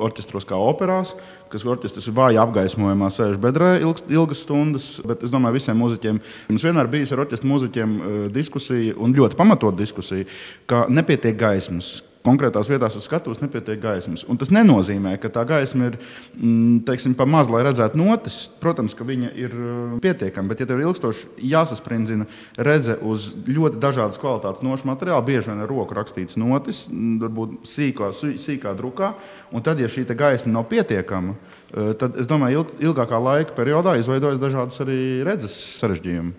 orķestros 0.09 0.47
kā 0.49 0.57
operās, 0.57 1.13
kas 1.51 1.65
orķestris 1.67 2.09
ir 2.09 2.15
vāji 2.17 2.39
apgaismojumā, 2.41 3.09
sēž 3.13 3.39
bedrē 3.41 3.75
ilgs, 3.83 4.05
ilgas 4.09 4.43
stundas. 4.45 4.89
Bet 5.05 5.25
es 5.25 5.33
domāju, 5.33 5.57
visiem 5.59 5.79
mūziķiem 5.79 6.21
mums 6.49 6.67
vienmēr 6.67 6.91
bijis 6.91 7.13
ar 7.15 7.23
orķestra 7.25 7.49
mūziķiem 7.49 7.95
eh, 7.99 8.19
diskusija, 8.35 8.97
un 8.97 9.15
ļoti 9.17 9.39
pamatot 9.39 9.77
diskusija, 9.79 10.27
ka 10.69 10.85
nepietiek 10.91 11.37
gaismas, 11.39 11.99
konkrētās 12.25 12.69
vietās 12.69 12.97
uz 12.99 13.05
skatuves 13.07 13.39
nepietiek 13.43 13.79
gaismas. 13.81 14.25
Un 14.29 14.39
tas 14.39 14.51
nenozīmē, 14.53 15.15
ka 15.21 15.31
tā 15.33 15.45
gaisma 15.47 15.89
ir 15.89 15.97
mm, 15.99 16.81
teiksim, 16.87 17.15
pa 17.17 17.27
maz, 17.29 17.51
lai 17.51 17.61
redzētu 17.67 17.99
notis. 17.99 18.41
Protams, 18.59 18.95
ka 18.97 19.07
viņa 19.07 19.31
ir 19.39 19.55
uh, 19.55 19.93
pietiekama, 20.03 20.51
bet, 20.51 20.63
ja 20.63 20.69
tev 20.69 20.81
ir 20.81 20.89
ilgstoši 20.89 21.47
jāsasprindina 21.51 22.27
redze 22.57 22.97
uz 23.05 23.31
ļoti 23.47 23.79
dažādas 23.81 24.19
kvalitātes 24.21 24.65
nošu 24.65 24.89
materiālu, 24.89 25.25
bieži 25.29 25.53
vien 25.53 25.63
ar 25.63 25.71
roku 25.71 25.95
rakstīts 25.97 26.39
notis, 26.39 26.85
varbūt 26.91 27.61
sīkā, 27.69 28.11
sīkā 28.13 28.75
drukā, 28.79 29.13
un 29.55 29.65
tad, 29.65 29.79
ja 29.79 29.91
šī 29.91 30.07
gaisma 30.09 30.53
nav 30.57 30.67
pietiekama, 30.71 31.37
uh, 31.37 31.93
tad 31.99 32.19
es 32.19 32.27
domāju, 32.29 32.67
ilgākā 32.83 33.21
laika 33.23 33.55
periodā 33.55 33.95
izveidojas 33.99 34.41
dažādas 34.41 34.83
arī 34.83 34.99
redzes 35.27 35.55
sarežģījumi. 35.79 36.35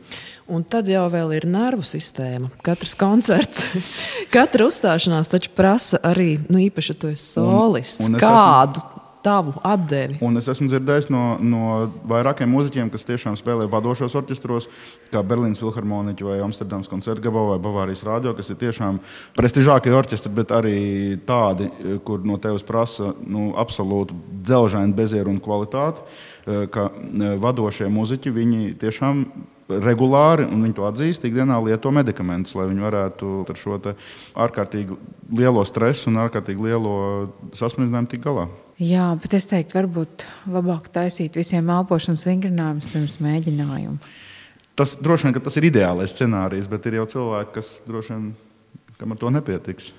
Un 0.51 0.65
tad 0.67 0.89
jau 0.91 1.07
ir 1.31 1.47
nervu 1.47 1.85
sistēma. 1.87 2.51
Katrs 2.67 2.97
koncerts, 2.99 3.69
katra 4.35 4.67
uzstāšanās 4.67 5.31
taču 5.31 5.53
prasa 5.55 6.01
arī, 6.03 6.41
nu, 6.51 6.59
īpaši, 6.59 6.95
ja 6.95 6.99
tu 6.99 7.11
esi 7.13 7.37
solists, 7.37 8.03
un, 8.03 8.17
un 8.17 8.23
kādu 8.23 8.83
esmu, 8.83 9.01
tavu 9.23 9.55
atdevi. 9.63 10.17
Un 10.25 10.41
es 10.41 10.49
esmu 10.51 10.67
dzirdējis 10.71 11.11
no, 11.13 11.23
no 11.45 11.63
vairākiem 12.09 12.51
mūziķiem, 12.51 12.89
kas 12.93 13.07
tiešām 13.09 13.37
spēlē 13.39 13.69
vadošos 13.71 14.17
orķestros, 14.19 14.67
kā 15.13 15.23
Berlīnas 15.27 15.61
Filharmonija 15.61 16.27
vai 16.27 16.41
Amsterdamas 16.45 16.91
koncertgabā 16.91 17.45
vai 17.53 17.61
Bavārijas 17.63 18.03
rādio, 18.09 18.35
kas 18.39 18.51
ir 18.51 18.59
tiešām 18.63 19.01
prestižākie 19.39 19.95
orķestri, 19.97 20.35
bet 20.41 20.57
arī 20.57 20.81
tādi, 21.29 21.69
kur 22.07 22.25
no 22.27 22.41
tevis 22.43 22.67
prasa 22.67 23.13
nu, 23.21 23.51
absolūtu 23.61 24.17
dzelžainu 24.41 24.97
bezieru 24.97 25.33
un 25.35 25.41
kvalitāti, 25.45 26.05
ka 26.73 26.89
vadošie 27.45 27.91
mūziķi, 27.93 28.37
viņi 28.41 28.77
tiešām 28.81 29.25
regulāri, 29.85 30.47
un 30.49 30.65
viņi 30.65 30.77
to 30.77 30.87
atzīst, 30.89 31.25
ikdienā 31.27 31.59
lieto 31.65 31.93
medikamentus, 31.95 32.57
lai 32.59 32.67
viņi 32.71 32.85
varētu 32.85 33.31
ar 33.49 33.61
šo 33.61 33.79
ārkārtīgi 34.47 34.97
lielo 35.39 35.65
stresu 35.69 36.11
un 36.11 36.21
ārkārtīgi 36.25 36.67
lielo 36.67 36.95
sasmedzinājumu 37.57 38.11
tikt 38.11 38.27
galā. 38.27 38.49
Jā, 38.81 39.11
bet 39.21 39.37
es 39.37 39.47
teiktu, 39.49 39.77
varbūt 39.77 40.25
labāk 40.51 40.89
taisīt 40.93 41.37
visiem 41.37 41.69
elpošanas 41.71 42.25
vingrinājumus 42.27 42.93
pirms 42.95 43.19
mēģinājumu. 43.21 43.99
Tas 44.79 44.95
droši 44.97 45.29
vien 45.29 45.43
tas 45.45 45.59
ir 45.61 45.67
ideālais 45.69 46.15
scenārijs, 46.15 46.71
bet 46.71 46.87
ir 46.89 47.01
jau 47.01 47.09
cilvēki, 47.15 47.53
kas 47.59 47.75
droši 47.85 48.15
vien 48.15 48.31
kam 49.01 49.13
ar 49.13 49.21
to 49.21 49.33
nepietiks. 49.33 49.93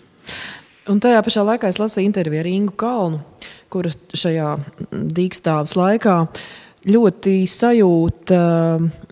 Un 0.89 0.97
tajā 1.01 1.21
pašā 1.21 1.43
laikā 1.45 1.69
es 1.69 1.77
lasīju 1.77 2.09
interviju 2.09 2.41
ar 2.41 2.49
Ingu 2.49 2.73
Kalnu, 2.79 3.21
kuras 3.71 3.97
šajā 4.17 4.55
dīkstāvas 4.89 5.77
laikā 5.77 6.15
uh, 6.25 6.43
ļoti 6.87 7.33
sajūta, 7.49 8.39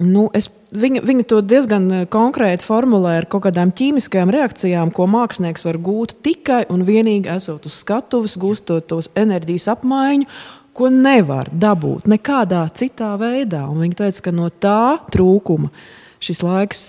nu, 0.02 0.24
es, 0.34 0.50
viņa, 0.74 1.04
viņa 1.06 1.26
to 1.30 1.42
diezgan 1.46 1.88
konkrēti 2.12 2.66
formulē 2.66 3.20
ar 3.20 3.28
kaut 3.30 3.46
kādām 3.46 3.74
ķīmiskajām 3.76 4.32
reakcijām, 4.34 4.94
ko 4.96 5.06
mākslinieks 5.10 5.66
var 5.68 5.80
gūt 5.86 6.18
tikai 6.26 6.64
un 6.74 6.86
vienīgi 6.88 7.30
esot 7.36 7.68
uz 7.70 7.80
skatuves, 7.84 8.38
gūstot 8.42 8.90
tos 8.90 9.12
enerģijas 9.20 9.70
apmaiņu. 9.76 10.30
Ko 10.80 10.88
nevar 10.94 11.50
dabūt 11.52 12.06
nekādā 12.08 12.62
citā 12.72 13.10
veidā. 13.20 13.66
Un 13.68 13.82
viņa 13.84 13.98
teica, 14.00 14.22
ka 14.30 14.32
no 14.32 14.48
tā 14.48 15.02
trūkuma 15.12 15.68
šis 16.24 16.40
laiks 16.46 16.86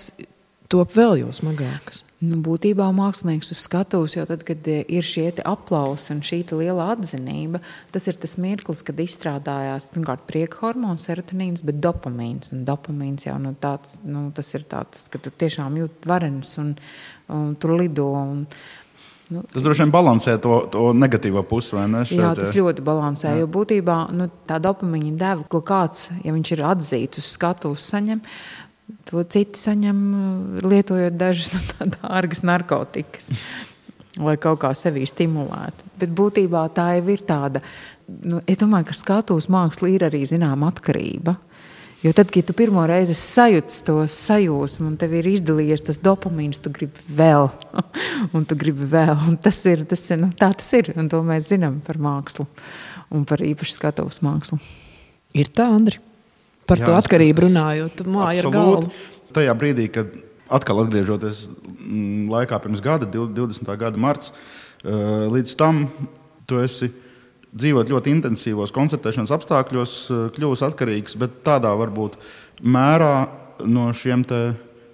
top 0.71 0.95
vēl 0.95 1.25
jau 1.25 1.33
smagāks. 1.35 2.05
Nu, 2.21 2.37
būtībā 2.45 2.85
mākslinieks 2.93 3.49
uz 3.55 3.63
skatuves 3.65 4.13
jau 4.13 4.27
tad, 4.29 4.43
kad 4.45 4.67
eh, 4.69 4.83
ir 4.93 5.05
šie 5.05 5.31
aplausi 5.47 6.11
un 6.13 6.19
šī 6.25 6.43
liela 6.53 6.91
atzinība, 6.93 7.63
tas 7.93 8.05
ir 8.11 8.19
tas 8.21 8.35
mirklis, 8.37 8.83
kad 8.85 8.99
izstrādājās 9.01 9.89
pirmkārt 9.89 10.27
prieka 10.29 10.61
hormons, 10.61 11.07
serotonīns, 11.09 11.65
bet 11.65 11.79
dopamīns. 11.81 12.53
Un 12.53 12.61
dopamīns 12.67 13.25
jau 13.25 13.39
nu, 13.41 13.55
tāds, 13.57 13.97
nu, 14.05 14.27
tas 14.37 14.53
ir 14.53 14.67
tāds, 14.69 15.07
ka 15.09 15.17
tu 15.17 15.33
tiešām 15.33 15.81
jūt 15.81 16.05
varens 16.11 16.53
un, 16.61 16.75
un 17.33 17.57
tur 17.57 17.75
lido. 17.81 18.11
Un, 18.21 18.45
Nu, 19.31 19.45
tas 19.47 19.63
droši 19.63 19.85
vien 19.85 19.91
balansē 19.93 20.33
to, 20.43 20.57
to 20.73 20.89
negatīvo 20.91 21.39
pusi, 21.47 21.71
vai 21.77 21.85
ne? 21.87 22.01
Šeit, 22.03 22.19
jā, 22.19 22.33
tas 22.35 22.49
ļoti 22.51 22.83
balansē. 22.83 23.29
Jā. 23.29 23.37
Jo 23.39 23.47
būtībā 23.47 23.95
nu, 24.11 24.27
tā 24.43 24.57
dopamīna 24.59 25.13
deva, 25.15 25.45
ko 25.47 25.61
kāds, 25.63 26.09
ja 26.25 26.33
viņš 26.35 26.51
ir 26.51 26.63
atzīts 26.67 27.21
uz 27.21 27.29
skatuves, 27.37 27.85
saņem, 27.93 28.19
To 29.09 29.23
citi 29.25 29.59
saņem 29.59 29.99
lietojot 30.65 31.17
dažas 31.17 31.55
dārgas 31.97 32.43
narkotikas, 32.45 33.31
lai 34.21 34.37
kaut 34.41 34.61
kā 34.63 34.73
sevi 34.77 35.07
stimulētu. 35.09 35.93
Bet 36.01 36.13
būtībā 36.17 36.65
tā 36.75 36.91
jau 36.99 37.07
ir 37.13 37.23
tāda, 37.27 37.63
nu, 38.07 38.41
es 38.45 38.59
domāju, 38.61 38.91
ka 38.91 38.97
skatuves 38.97 39.49
māksla 39.51 39.89
ir 39.93 40.05
arī 40.09 40.25
zināma 40.29 40.69
atkarība. 40.71 41.37
Jo 42.01 42.09
tad, 42.17 42.31
kad 42.33 42.47
tu 42.49 42.53
pirmo 42.57 42.81
reizi 42.89 43.13
sajūti 43.13 43.83
to 43.85 43.99
sajūsmu, 44.09 44.87
un 44.89 44.95
tev 44.97 45.11
ir 45.19 45.27
izdalījies 45.35 45.83
tas 45.85 45.99
dopamīns, 46.01 46.57
tu 46.63 46.71
gribi 46.73 47.03
vēl, 47.13 47.45
un 48.37 48.47
tu 48.49 48.57
gribi 48.57 48.87
vēl. 48.89 49.13
Un 49.29 49.37
tas 49.41 49.59
ir, 49.69 49.83
tas 49.89 50.07
ir 50.09 50.17
nu, 50.23 50.31
tā 50.33 50.49
tas 50.57 50.71
ir, 50.77 50.93
un 50.97 51.11
to 51.13 51.21
mēs 51.25 51.51
zinām 51.53 51.77
par 51.85 52.01
mākslu 52.01 52.47
un 53.13 53.27
par 53.29 53.43
īpašu 53.45 53.77
skatuves 53.77 54.23
mākslu. 54.25 54.57
Ir 55.37 55.53
tā, 55.53 55.69
Andri 55.69 56.01
par 56.71 56.79
Jā, 56.79 56.87
to 56.87 56.95
atkarību 56.95 57.47
runājot, 57.49 58.03
māja 58.07 58.45
ar 58.45 58.53
galvu. 58.55 58.91
Tajā 59.35 59.55
brīdī, 59.59 59.87
kad 59.91 60.11
atkal 60.51 60.81
atgriežoties 60.85 61.45
mm, 61.51 62.31
laikā 62.31 62.59
pirms 62.63 62.83
gada, 62.83 63.07
20. 63.11 63.71
gada 63.79 63.99
marts, 63.99 64.31
eh, 64.31 64.91
līdz 65.31 65.55
tam 65.59 65.85
tu 66.47 66.59
esi 66.63 66.91
dzīvot 67.51 67.91
ļoti 67.91 68.13
intensīvos 68.15 68.71
koncertēšanas 68.75 69.33
apstākļos, 69.35 69.95
eh, 70.07 70.25
kļuvis 70.35 70.65
atkarīgs, 70.67 71.17
bet 71.19 71.41
tādā 71.47 71.73
varbūt 71.79 72.19
mērā 72.63 73.27
no 73.67 73.89
šiem 73.95 74.25
te 74.27 74.41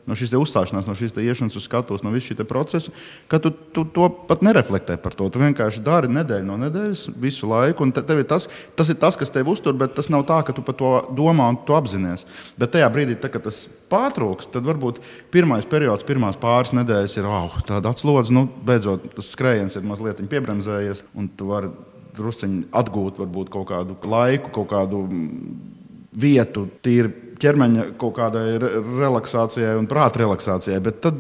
no 0.08 0.16
šīs 0.18 0.34
uzstāšanās, 0.40 0.88
no 0.88 0.96
šīs 0.98 1.16
iešanas 1.20 1.58
uz 1.60 1.66
skatuves, 1.68 2.04
no 2.06 2.14
visa 2.14 2.32
šī 2.32 2.46
procesa, 2.48 2.94
ka 3.32 3.40
tu, 3.44 3.52
tu 3.52 3.84
to 3.94 4.08
pat 4.30 4.44
nereflektē 4.46 4.98
par 5.04 5.16
to. 5.18 5.28
Tu 5.32 5.42
vienkārši 5.42 5.84
dari 5.86 6.12
nedēļu 6.12 6.48
no 6.48 6.58
nedēļas, 6.62 7.08
visu 7.20 7.50
laiku, 7.52 7.86
un 7.86 7.94
te, 7.96 8.04
tev 8.08 8.24
ir 8.24 8.30
tas, 8.30 8.48
tas 8.80 8.92
ir 8.94 9.00
tas, 9.02 9.20
kas 9.20 9.34
tev 9.34 9.52
uztur, 9.52 9.76
bet 9.78 9.96
tas 9.98 10.12
nav 10.14 10.26
tā, 10.30 10.40
ka 10.48 10.56
tu 10.56 10.64
par 10.66 10.78
to 10.80 10.94
domā 11.18 11.50
un 11.52 11.60
tu 11.68 11.76
apzinājies. 11.78 12.26
Bet 12.60 12.74
tajā 12.76 12.88
brīdī, 12.94 13.18
tā, 13.20 13.32
kad 13.34 13.46
tas 13.48 13.66
pārtrūks, 13.92 14.50
tad 14.54 14.68
varbūt 14.68 15.02
pirmais 15.34 15.68
periods, 15.70 16.08
pirmās 16.08 16.40
pāris 16.40 16.74
nedēļas 16.78 17.20
ir 17.20 17.28
oh, 17.30 17.60
tāda 17.68 17.92
atslodze, 17.94 18.36
nu, 18.36 18.48
beidzot 18.68 19.10
tas 19.18 19.32
skrējiens 19.36 19.78
ir 19.78 19.88
mazliet 19.88 20.24
piebremzējies, 20.32 21.08
un 21.18 21.30
tu 21.38 21.52
vari 21.52 21.72
druskuļi 22.18 22.68
atgūt 22.76 23.20
varbūt 23.22 23.52
kaut 23.54 23.70
kādu 23.70 23.98
laiku, 24.10 24.52
kaut 24.56 24.72
kādu 24.72 25.04
vietu, 26.18 26.66
tīri 26.82 27.27
ķermeņa 27.42 27.90
kaut 28.02 28.16
kādai 28.18 28.46
relaksācijai 28.60 29.76
un 29.80 29.90
prāta 29.90 30.24
relaksācijai. 30.24 30.80
Bet 30.84 31.02
tad 31.06 31.20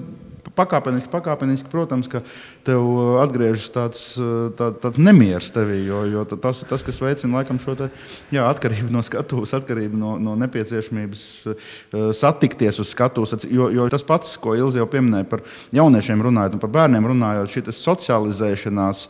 pakāpeniski, 0.57 1.11
pakāpeniski, 1.13 1.69
protams, 1.71 2.09
ka 2.11 2.23
tev 2.67 2.83
uh, 2.83 3.19
atgriežas 3.23 3.69
tāds, 3.73 4.01
uh, 4.21 4.49
tā, 4.57 4.71
tāds 4.81 4.99
nemieris 5.01 5.51
tevī, 5.55 5.79
jo, 5.87 6.03
jo 6.11 6.25
tas 6.33 6.63
ir 6.63 6.71
tas, 6.71 6.85
kas 6.85 7.01
veicina 7.03 7.39
laikam 7.39 7.59
šo 7.61 7.77
te, 7.79 7.89
jā, 8.33 8.45
atkarību 8.47 8.91
no 8.93 9.03
skatuves, 9.05 9.53
atkarību 9.57 9.99
no, 9.99 10.15
no 10.21 10.35
nepieciešamības 10.43 11.23
uh, 11.51 11.67
satikties 12.17 12.81
uz 12.83 12.91
skatuves. 12.93 13.47
Jo, 13.51 13.69
jo 13.73 13.87
tas 13.93 14.05
pats, 14.07 14.35
ko 14.41 14.55
Ilze 14.57 14.81
jau 14.81 14.87
pieminēja 14.89 15.29
par 15.29 15.43
jauniešiem 15.75 16.23
runājot 16.27 16.57
un 16.57 16.63
par 16.63 16.73
bērniem 16.79 17.09
runājot, 17.13 17.53
šī 17.53 17.65
socializēšanās 17.77 19.05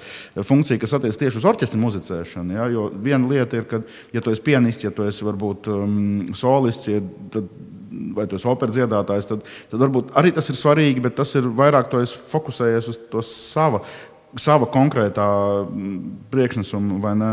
funkcija, 0.47 0.81
kas 0.81 0.95
attiecas 0.97 1.21
tieši 1.21 1.41
uz 1.41 1.47
orķestra 1.47 1.79
muzicēšanu. 1.81 2.57
Ja, 2.57 2.67
jo 2.73 2.87
viena 2.91 3.29
lieta 3.29 3.61
ir, 3.61 3.67
ka, 3.69 3.81
ja 4.15 4.23
tu 4.23 4.33
esi 4.33 4.43
pianists, 4.45 4.85
ja 4.85 4.93
tu 4.93 5.07
esi 5.07 5.25
varbūt 5.27 5.71
um, 5.73 5.97
solists, 6.37 6.89
ja, 6.91 7.01
tad 7.33 7.49
vai 8.15 8.27
tu 8.27 8.37
esi 8.37 8.49
operas 8.49 8.75
dziedātājs, 8.75 9.29
tad, 9.31 9.47
tad 9.71 9.81
varbūt 9.85 10.13
arī 10.19 10.33
tas 10.35 10.49
ir 10.51 10.59
svarīgi, 10.59 11.03
bet 11.03 11.17
tas 11.19 11.33
ir 11.39 11.47
vairāk 11.57 11.89
to 11.91 12.03
fokusējies 12.33 12.93
uz 12.93 13.01
to 13.11 13.23
sava. 13.25 13.83
Sava 14.37 14.67
konkrētā 14.69 15.25
mm, 15.63 15.93
priekšnesuma 16.29 16.97
vai 17.01 17.13
ne, 17.17 17.29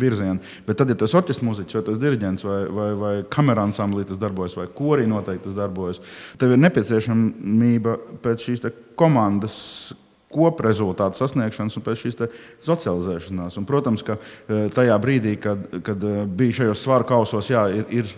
virziena. 0.00 0.38
Bet 0.64 0.78
tad, 0.80 0.88
ja 0.88 0.96
tu 0.96 1.04
esi 1.04 1.18
orķestra 1.18 1.44
mūziķis, 1.44 1.76
vai 1.76 1.82
tu 1.84 1.92
esi 1.92 2.02
diriģents, 2.04 2.46
vai, 2.46 2.58
vai, 2.72 2.88
vai 3.00 3.14
kamerā 3.28 3.66
ansamblī 3.66 4.06
tas 4.08 4.20
darbojas, 4.22 4.54
vai 4.56 4.68
korī 4.72 5.04
noteikti 5.10 5.48
tas 5.48 5.58
darbojas, 5.58 6.00
tev 6.40 6.54
ir 6.54 6.62
nepieciešamība 6.62 7.96
pēc 8.24 8.46
šīs 8.46 8.68
komandas 8.98 9.58
koprezultātu 10.32 11.18
sasniegšanas 11.18 11.76
un 11.78 11.84
pēc 11.84 12.02
šīs 12.02 12.18
socializēšanās. 12.64 13.56
Un, 13.60 13.66
protams, 13.68 14.04
ka 14.04 14.18
eh, 14.18 14.68
tajā 14.74 14.96
brīdī, 15.02 15.36
kad, 15.40 15.62
kad 15.84 16.04
eh, 16.04 16.24
bija 16.28 16.62
šajos 16.62 16.84
svaru 16.84 17.08
kausos, 17.08 17.48
jā, 17.52 17.64
ir, 17.80 17.86
ir 18.02 18.12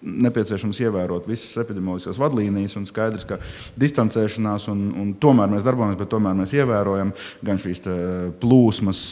nepieciešams 0.00 0.80
ievērot 0.86 1.26
visas 1.28 1.58
epidemioloģiskās 1.60 2.18
vadlīnijas 2.20 2.76
un 2.80 2.86
skaidrs, 2.88 3.26
ka 3.28 3.36
distancēšanās 3.80 4.68
un, 4.72 4.82
un 4.96 5.10
tomēr 5.20 5.50
mēs 5.52 5.66
darbojamies, 5.66 5.98
bet 6.00 6.10
tomēr 6.12 6.36
mēs 6.38 6.54
ievērojam 6.56 7.12
gan 7.44 7.60
šīs 7.60 7.84
plūsmas, 8.40 9.02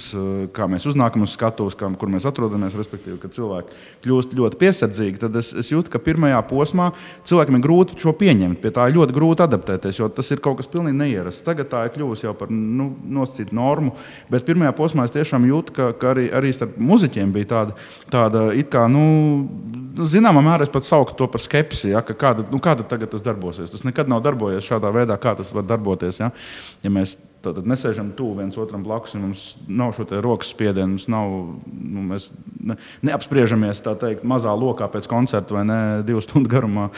kā 0.57 0.69
mēs 0.71 0.89
uznākam 0.89 1.27
uz 1.27 1.35
skatuves, 1.37 1.77
kur 1.79 2.13
mēs 2.13 2.27
atrodamies, 2.29 2.77
respektīvi, 2.79 3.19
kad 3.21 3.37
cilvēki 3.37 3.77
kļūst 4.07 4.33
ļoti 4.39 4.61
piesardzīgi, 4.63 5.21
tad 5.27 5.37
es, 5.41 5.53
es 5.61 5.73
jūtu, 5.73 5.93
ka 5.93 6.01
pirmajā 6.03 6.41
posmā 6.49 6.91
cilvēkiem 7.29 7.59
ir 7.59 7.65
grūti 7.67 7.99
šo 8.01 8.15
pieņemt, 8.17 8.61
pie 8.63 8.73
tā 8.75 8.89
ir 8.89 8.97
ļoti 8.97 9.17
grūti 9.17 9.45
adaptēties, 9.45 10.01
jo 10.01 10.09
tas 10.13 10.33
ir 10.33 10.43
kaut 10.45 10.63
kas 10.63 10.71
pilnīgi 10.73 10.97
neierasts. 11.03 11.45
Tagad 11.45 11.69
tā 11.73 11.85
ir 11.87 11.95
kļuvusi 11.97 12.29
jau 12.29 12.35
par 12.39 12.53
nu, 12.53 12.91
nosacītu 13.19 13.57
normu, 13.57 13.93
bet 14.33 14.49
pirmajā 14.49 14.73
posmā 14.79 15.05
es 15.05 15.15
tiešām 15.15 15.45
jūtu, 15.49 15.77
ka, 15.77 15.91
ka 16.01 16.15
arī, 16.15 16.29
arī 16.35 16.55
starp 16.57 16.81
muzeķiem 16.81 17.35
bija 17.35 17.53
tāda, 17.53 17.79
tāda 18.13 18.49
it 18.57 18.73
kā, 18.73 18.87
nu, 18.91 19.05
zināmā 20.07 20.43
mērā 20.45 20.67
pat 20.79 20.89
saukt 20.89 21.17
to 21.19 21.29
par 21.31 21.43
skepsi, 21.43 21.93
ja, 21.93 22.03
kāda, 22.03 22.47
nu, 22.53 22.63
kāda 22.63 22.87
tagad 22.89 23.13
tas 23.13 23.25
darbosies. 23.27 23.73
Tas 23.75 23.85
nekad 23.87 24.11
nav 24.11 24.23
darbojies 24.25 24.67
šādā 24.67 24.93
veidā, 24.95 25.19
kā 25.21 25.35
tas 25.39 25.51
var 25.55 25.67
darboties. 25.67 26.23
Ja, 26.23 26.31
ja 26.85 26.93
mēs 26.95 27.19
tātad 27.45 27.67
nesēžam 27.71 28.13
tuvu 28.19 28.41
viens 28.41 28.59
otram 28.59 28.85
blakus, 28.87 29.15
un 29.17 29.29
mums 29.29 29.43
nav 29.71 29.93
šo 29.97 30.07
rokas 30.25 30.53
spiedienu, 30.55 30.97
mums 30.97 31.09
nav, 31.11 31.35
nu, 31.67 32.07
mēs 32.13 32.31
ne, 32.59 32.79
neapspriežamies 33.07 33.83
teikt, 33.87 34.25
mazā 34.27 34.55
lokā 34.59 34.89
pēc 34.93 35.09
koncerta 35.11 35.59
vai 35.59 35.67
ne 35.69 35.81
divu 36.07 36.23
stundu 36.25 36.51
garumā, 36.51 36.89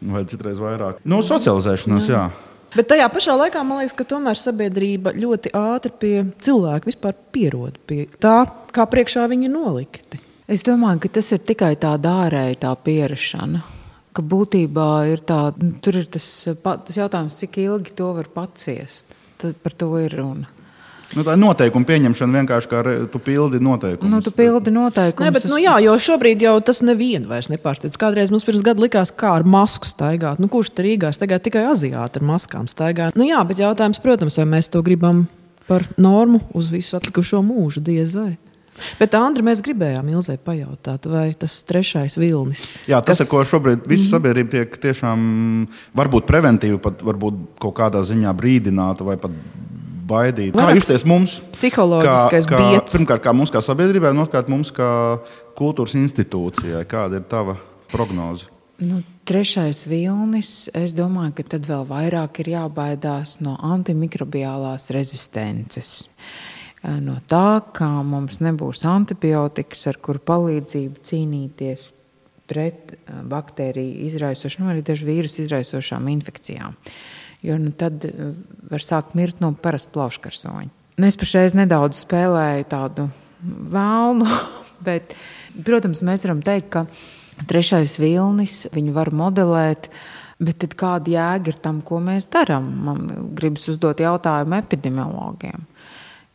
vai 0.00 0.24
citreiz 0.30 0.62
vairāk. 0.62 1.02
Nu, 1.04 1.20
socializēšanās, 1.26 2.08
jā. 2.08 2.24
jā. 2.28 2.48
Bet 2.70 2.86
tajā 2.92 3.08
pašā 3.10 3.34
laikā 3.34 3.64
man 3.66 3.82
liekas, 3.82 3.96
ka 3.98 4.06
tomēr 4.06 4.38
sabiedrība 4.38 5.12
ļoti 5.18 5.50
ātri 5.58 5.94
pie 6.02 6.16
cilvēka 6.44 6.86
vispār 6.86 7.16
pierod 7.34 7.80
pie 7.90 8.04
tā, 8.22 8.44
kā 8.70 8.86
priekšā 8.86 9.26
viņi 9.30 9.50
nolikti. 9.50 10.20
Es 10.50 10.64
domāju, 10.66 11.04
ka 11.04 11.12
tas 11.20 11.28
ir 11.30 11.44
tikai 11.46 11.76
tāda 11.78 12.24
ārēja 12.24 12.56
tā 12.64 12.70
pierašana. 12.84 13.60
Ka 14.10 14.22
būtībā 14.26 14.86
ir 15.12 15.20
tā, 15.22 15.52
nu, 15.62 15.76
tur 15.78 16.00
ir 16.00 16.08
tas, 16.10 16.24
tas 16.58 16.96
jautājums, 16.96 17.36
cik 17.38 17.60
ilgi 17.62 17.94
to 17.94 18.08
var 18.16 18.26
paciest. 18.34 19.14
Tad 19.38 19.60
par 19.62 19.76
to 19.78 19.92
ir 20.02 20.16
runa. 20.18 20.50
Nu, 21.14 21.22
tā 21.26 21.34
ir 21.34 21.40
noteikuma 21.42 21.86
pieņemšana 21.86 22.40
vienkārši 22.40 22.70
kā 22.70 22.82
tu 23.10 23.20
pildi 23.22 23.60
noteikumus. 23.62 24.10
Nu, 24.10 24.20
tu 24.26 24.34
pildi 24.34 24.74
noteikumus. 24.74 25.26
Nē, 25.26 25.32
bet, 25.34 25.46
tas... 25.46 25.54
nu, 25.54 25.62
jā, 25.62 25.76
jo 25.86 25.94
šobrīd 26.02 26.42
jau 26.42 26.56
tas 26.66 26.82
nevienu 26.86 27.30
vairs 27.30 27.50
nepārsteidz. 27.50 27.98
Kādreiz 27.98 28.34
mums 28.34 28.46
pirms 28.46 28.66
gada 28.66 28.82
likās, 28.82 29.14
kā 29.14 29.36
ar 29.38 29.46
masku 29.46 29.86
staigāt. 29.90 30.42
Nu, 30.42 30.50
kurš 30.50 30.74
tur 30.74 30.86
Rīgā 30.86 31.14
staigā 31.14 31.38
tikai 31.42 31.68
aziāti 31.70 32.18
ar 32.18 32.26
maskām 32.26 32.66
staigā? 32.70 33.10
Nu, 33.18 33.26
jā, 33.26 33.42
bet 33.46 33.62
jautājums, 33.62 34.02
protams, 34.02 34.38
vai 34.42 34.50
mēs 34.58 34.70
to 34.74 34.82
gribam 34.86 35.28
par 35.70 35.86
normu 35.98 36.42
uz 36.58 36.70
visu 36.74 36.98
atlikušo 36.98 37.42
mūžu 37.46 37.82
diez 37.86 38.18
vai. 38.18 38.34
Bet, 39.00 39.14
Andri, 39.18 39.44
mēs 39.44 39.62
gribējām 39.64 40.08
Ilzai 40.12 40.36
pajautāt, 40.40 41.06
vai 41.10 41.30
tas 41.38 41.58
trešais 41.68 42.16
vilnis. 42.20 42.64
Jā, 42.90 43.00
tas, 43.04 43.20
kas... 43.20 43.26
ar 43.26 43.30
ko 43.30 43.42
šobrīd 43.48 43.88
visa 43.88 44.06
mhm. 44.06 44.12
sabiedrība 44.14 44.54
tiek 44.56 44.78
tiešām 44.84 45.24
varbūt 45.96 46.28
preventīvi, 46.28 46.78
pat 46.82 47.04
varbūt 47.06 47.42
kaut 47.62 47.76
kādā 47.80 48.04
ziņā 48.06 48.32
brīdināta 48.36 49.06
vai 49.06 49.18
pat 49.20 49.34
baidīta. 50.10 50.58
Kā 50.58 50.76
justies 50.76 51.06
mums? 51.08 51.38
Psiholoģiskais 51.54 52.48
kā, 52.50 52.58
kā, 52.58 52.84
pirmkārt, 52.94 53.24
kā 53.26 53.34
mums 53.36 53.52
kā 53.54 53.62
sabiedrībai, 53.64 54.14
un 54.14 54.24
otrkārt 54.24 54.50
mums 54.52 54.72
kā 54.74 54.90
kultūras 55.58 55.94
institūcijai. 56.00 56.82
Kāda 56.90 57.20
ir 57.20 57.28
tava 57.30 57.58
prognoze? 57.92 58.50
Nu, 58.80 59.02
trešais 59.28 59.84
vilnis, 59.90 60.70
es 60.72 60.94
domāju, 60.96 61.34
ka 61.36 61.44
tad 61.54 61.66
vēl 61.68 61.84
vairāk 61.90 62.40
ir 62.40 62.54
jābaidās 62.54 63.36
no 63.44 63.58
antimikrobiālās 63.74 64.88
rezistences. 64.96 65.98
Uh, 66.08 66.49
no 66.82 67.18
tā, 67.28 67.60
ka 67.76 67.88
mums 68.06 68.40
nebūs 68.40 68.84
antibiotikas, 68.88 69.86
ar 69.90 69.98
kuru 70.02 70.22
palīdzību 70.30 71.02
cīnīties 71.04 71.90
pret 72.50 72.94
eh, 72.94 73.22
baktēriju 73.30 74.06
izraisošām, 74.08 74.66
nu, 74.66 74.74
arī 74.74 74.84
dažu 74.86 75.08
vīrusu 75.08 75.44
izraisošām 75.44 76.08
infekcijām. 76.16 76.76
Jo 77.46 77.56
nu, 77.60 77.72
tad 77.76 78.04
eh, 78.08 78.32
var 78.72 78.84
sākt 78.84 79.16
mirt 79.18 79.42
no 79.44 79.52
parasta 79.54 79.92
plauškarsoņa. 79.96 80.70
Nu, 81.00 81.08
es 81.08 81.16
pašreiz 81.20 81.56
nedaudz 81.56 82.02
spēlēju 82.04 82.66
tādu 82.72 83.08
vēlnu, 83.40 84.28
bet, 84.88 85.14
protams, 85.66 86.04
mēs 86.06 86.26
varam 86.26 86.42
teikt, 86.44 86.72
ka 86.74 87.46
trešais 87.48 88.00
vilnis 88.00 88.64
viņu 88.74 88.96
var 88.96 89.14
modelēt 89.16 89.92
Bet 90.40 90.56
tad 90.62 90.72
kāda 90.80 91.12
jēga 91.12 91.52
ir 91.52 91.56
tam, 91.60 91.82
ko 91.84 91.98
mēs 92.00 92.24
darām? 92.32 92.70
Man 92.86 93.00
gribas 93.36 93.66
uzdot 93.68 94.00
jautājumu 94.00 94.56
epidemiologiem. 94.56 95.66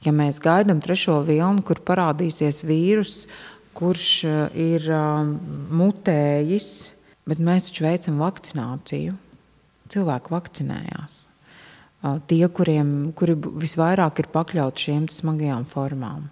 Ja 0.03 0.11
mēs 0.13 0.41
gaidām 0.43 0.81
trešo 0.83 1.21
vilni, 1.25 1.63
kur 1.65 1.79
parādīsies 1.85 2.65
vīrus, 2.67 3.13
kurš 3.75 4.09
eh, 4.27 4.57
ir 4.75 4.89
um, 4.93 5.35
mutējis, 5.79 6.67
bet 7.25 7.41
mēs 7.43 7.69
taču 7.69 7.87
veicam 7.87 8.19
vakcināciju, 8.21 9.15
cilvēki 9.93 10.35
vakcinējās. 10.35 11.23
Uh, 12.05 12.19
tie, 12.29 12.43
kuriem 12.53 13.11
kuri 13.17 13.35
visvairāk 13.35 14.21
ir 14.21 14.31
pakļauti 14.33 14.87
šiem 14.87 15.09
smagajām 15.11 15.65
formām. 15.69 16.29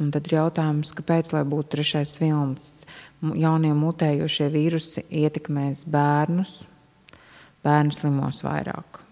Un 0.00 0.10
tad 0.12 0.28
ir 0.28 0.36
jautājums, 0.36 0.92
kāpēc, 0.96 1.32
būtu 1.48 1.72
trešais 1.76 2.18
vilnis, 2.20 2.84
jaunie 3.22 3.72
mutējošie 3.76 4.50
vīrusi 4.52 5.06
ietekmēs 5.22 5.86
bērnus, 5.88 6.58
bērnu 7.64 7.96
slimos 7.96 8.42
vairāk. 8.44 9.05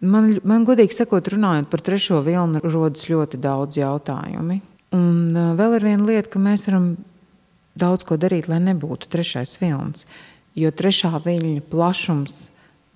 Man, 0.00 0.32
man 0.48 0.64
godīgi 0.64 0.96
sakot, 0.96 1.28
runājot 1.28 1.68
par 1.68 1.82
trešo 1.84 2.22
vilnu, 2.24 2.62
rodas 2.64 3.04
ļoti 3.10 3.40
daudz 3.40 3.76
jautājumu. 3.76 4.60
Un 4.96 5.36
uh, 5.36 5.50
vēl 5.58 5.76
ir 5.76 5.86
viena 5.90 6.06
lieta, 6.08 6.30
ka 6.32 6.40
mēs 6.42 6.64
varam 6.70 6.94
daudz 7.78 8.06
ko 8.08 8.16
darīt, 8.20 8.48
lai 8.48 8.62
nebūtu 8.64 9.10
trešais 9.12 9.58
vilnis. 9.60 10.06
Jo 10.56 10.72
trešā 10.74 11.12
viļņa 11.22 11.66
plašums 11.70 12.48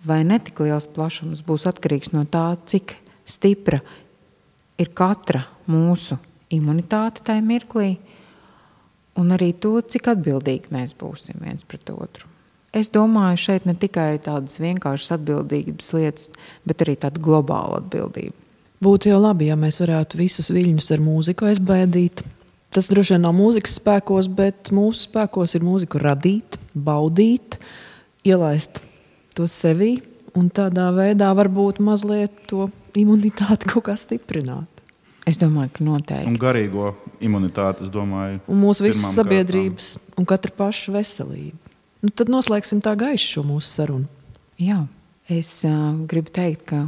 vai 0.04 0.22
netik 0.26 0.60
liels 0.64 0.88
plašums 0.90 1.44
būs 1.44 1.68
atkarīgs 1.70 2.12
no 2.16 2.24
tā, 2.28 2.54
cik 2.68 2.96
stipra 3.28 3.80
ir 4.80 4.90
katra 4.96 5.44
mūsu 5.70 6.18
imunitāte 6.52 7.24
tajā 7.24 7.44
mirklī, 7.44 7.94
un 9.20 9.32
arī 9.36 9.52
to, 9.56 9.78
cik 9.80 10.12
atbildīgi 10.12 10.72
mēs 10.74 10.96
būsim 10.98 11.40
viens 11.40 11.64
pret 11.68 11.92
otru. 11.94 12.33
Es 12.74 12.90
domāju, 12.90 13.38
šeit 13.38 13.68
ne 13.68 13.76
tikai 13.78 14.16
tādas 14.22 14.58
vienkāršas 14.58 15.14
atbildības 15.18 15.92
lietas, 15.94 16.30
bet 16.66 16.82
arī 16.82 16.96
tāda 16.98 17.22
globāla 17.22 17.78
atbildība. 17.78 18.34
Būtu 18.82 19.12
jau 19.12 19.20
labi, 19.22 19.46
ja 19.48 19.56
mēs 19.56 19.78
varētu 19.80 20.18
visus 20.18 20.50
viļņus 20.52 20.90
ar 20.96 21.04
mūziku 21.04 21.46
aizbēdīt. 21.52 22.24
Tas 22.74 22.90
droši 22.90 23.14
vien 23.14 23.22
nav 23.22 23.36
mūzikas 23.38 23.76
spēkos, 23.78 24.26
bet 24.26 24.72
mūsu 24.74 25.06
spēkos 25.06 25.54
ir 25.54 25.62
mūziku 25.62 26.02
radīt, 26.02 26.58
baudīt, 26.74 27.60
ielaist 28.26 28.82
to 29.38 29.46
sevī 29.50 29.94
un 30.34 30.50
tādā 30.50 30.90
veidā 30.96 31.30
varbūt 31.38 31.78
mazliet 31.78 32.42
to 32.50 32.66
imunitāti 32.98 33.68
kaut 33.72 33.86
kā 33.88 33.94
stiprināt. 33.98 34.66
Es 35.24 35.38
domāju, 35.40 35.70
ka 35.78 35.84
noteikti. 35.86 36.28
Un 36.28 36.34
garīgo 36.36 36.90
imunitāti, 37.24 37.86
es 37.86 37.92
domāju. 37.92 38.42
Un 38.50 38.58
mūsu 38.60 38.84
visas 38.84 39.14
sabiedrības 39.14 39.94
kārtām. 39.94 40.16
un 40.20 40.26
katra 40.28 40.52
paša 40.58 40.98
veselība. 40.98 41.63
Nu, 42.04 42.10
tad 42.12 42.28
noslēgsim 42.28 42.82
tā 42.84 42.92
gaišu 43.00 43.38
šo 43.38 43.42
mūsu 43.48 43.70
sarunu. 43.78 44.08
Jā, 44.60 44.82
es 45.32 45.50
uh, 45.64 45.94
gribu 46.04 46.28
teikt, 46.36 46.66
ka 46.68 46.82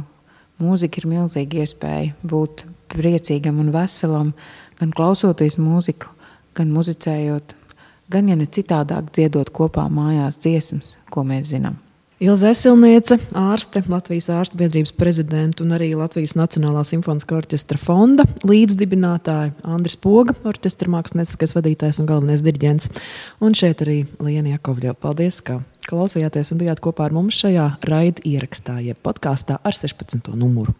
mūzika 0.61 1.01
ir 1.01 1.07
milzīga 1.09 1.63
iespēja 1.63 2.11
būt 2.21 2.67
priecīgam 2.93 3.57
un 3.63 3.71
veselam, 3.73 4.29
gan 4.77 4.93
klausoties 4.93 5.57
mūziku, 5.57 6.13
gan 6.57 6.69
muzicējot, 6.75 7.55
gan, 8.13 8.29
ja 8.29 8.37
ne 8.37 8.45
citādāk, 8.45 9.09
dziedot 9.17 9.49
kopā 9.57 9.87
mājās 9.89 10.37
dziesmas, 10.45 10.93
ko 11.09 11.25
mēs 11.25 11.49
zinām. 11.49 11.81
Ilza 12.17 12.49
Esilniece, 12.49 13.19
ārste, 13.37 13.83
Latvijas 13.85 14.25
ārstu 14.33 14.57
biedrības 14.57 14.89
prezidenta 14.97 15.61
un 15.61 15.75
arī 15.75 15.91
Latvijas 15.93 16.33
Nacionālā 16.33 16.81
simfoniskā 16.89 17.35
orķestra 17.37 17.77
fonda 17.77 18.25
līdzdibinātāja 18.41 19.51
Andris 19.61 19.99
Poga, 20.01 20.33
orķestra 20.49 20.89
mākslinieckais 20.95 21.53
vadītājs 21.53 22.01
un 22.01 22.09
galvenais 22.09 22.41
diriģents. 22.41 22.89
Un 23.37 23.53
šeit 23.53 23.85
arī 23.85 23.99
Liena 24.17 24.55
Jakovļo. 24.55 24.95
Paldies, 24.97 25.43
ka 25.45 25.59
klausījāties 25.85 26.55
un 26.55 26.63
bijāt 26.63 26.81
kopā 26.81 27.05
ar 27.05 27.13
mums 27.19 27.37
šajā 27.37 27.75
raida 27.85 28.25
ierakstā, 28.25 28.79
jeb 28.81 28.97
podkāstā 29.05 29.61
ar 29.61 29.77
16. 29.77 30.33
numuru. 30.33 30.73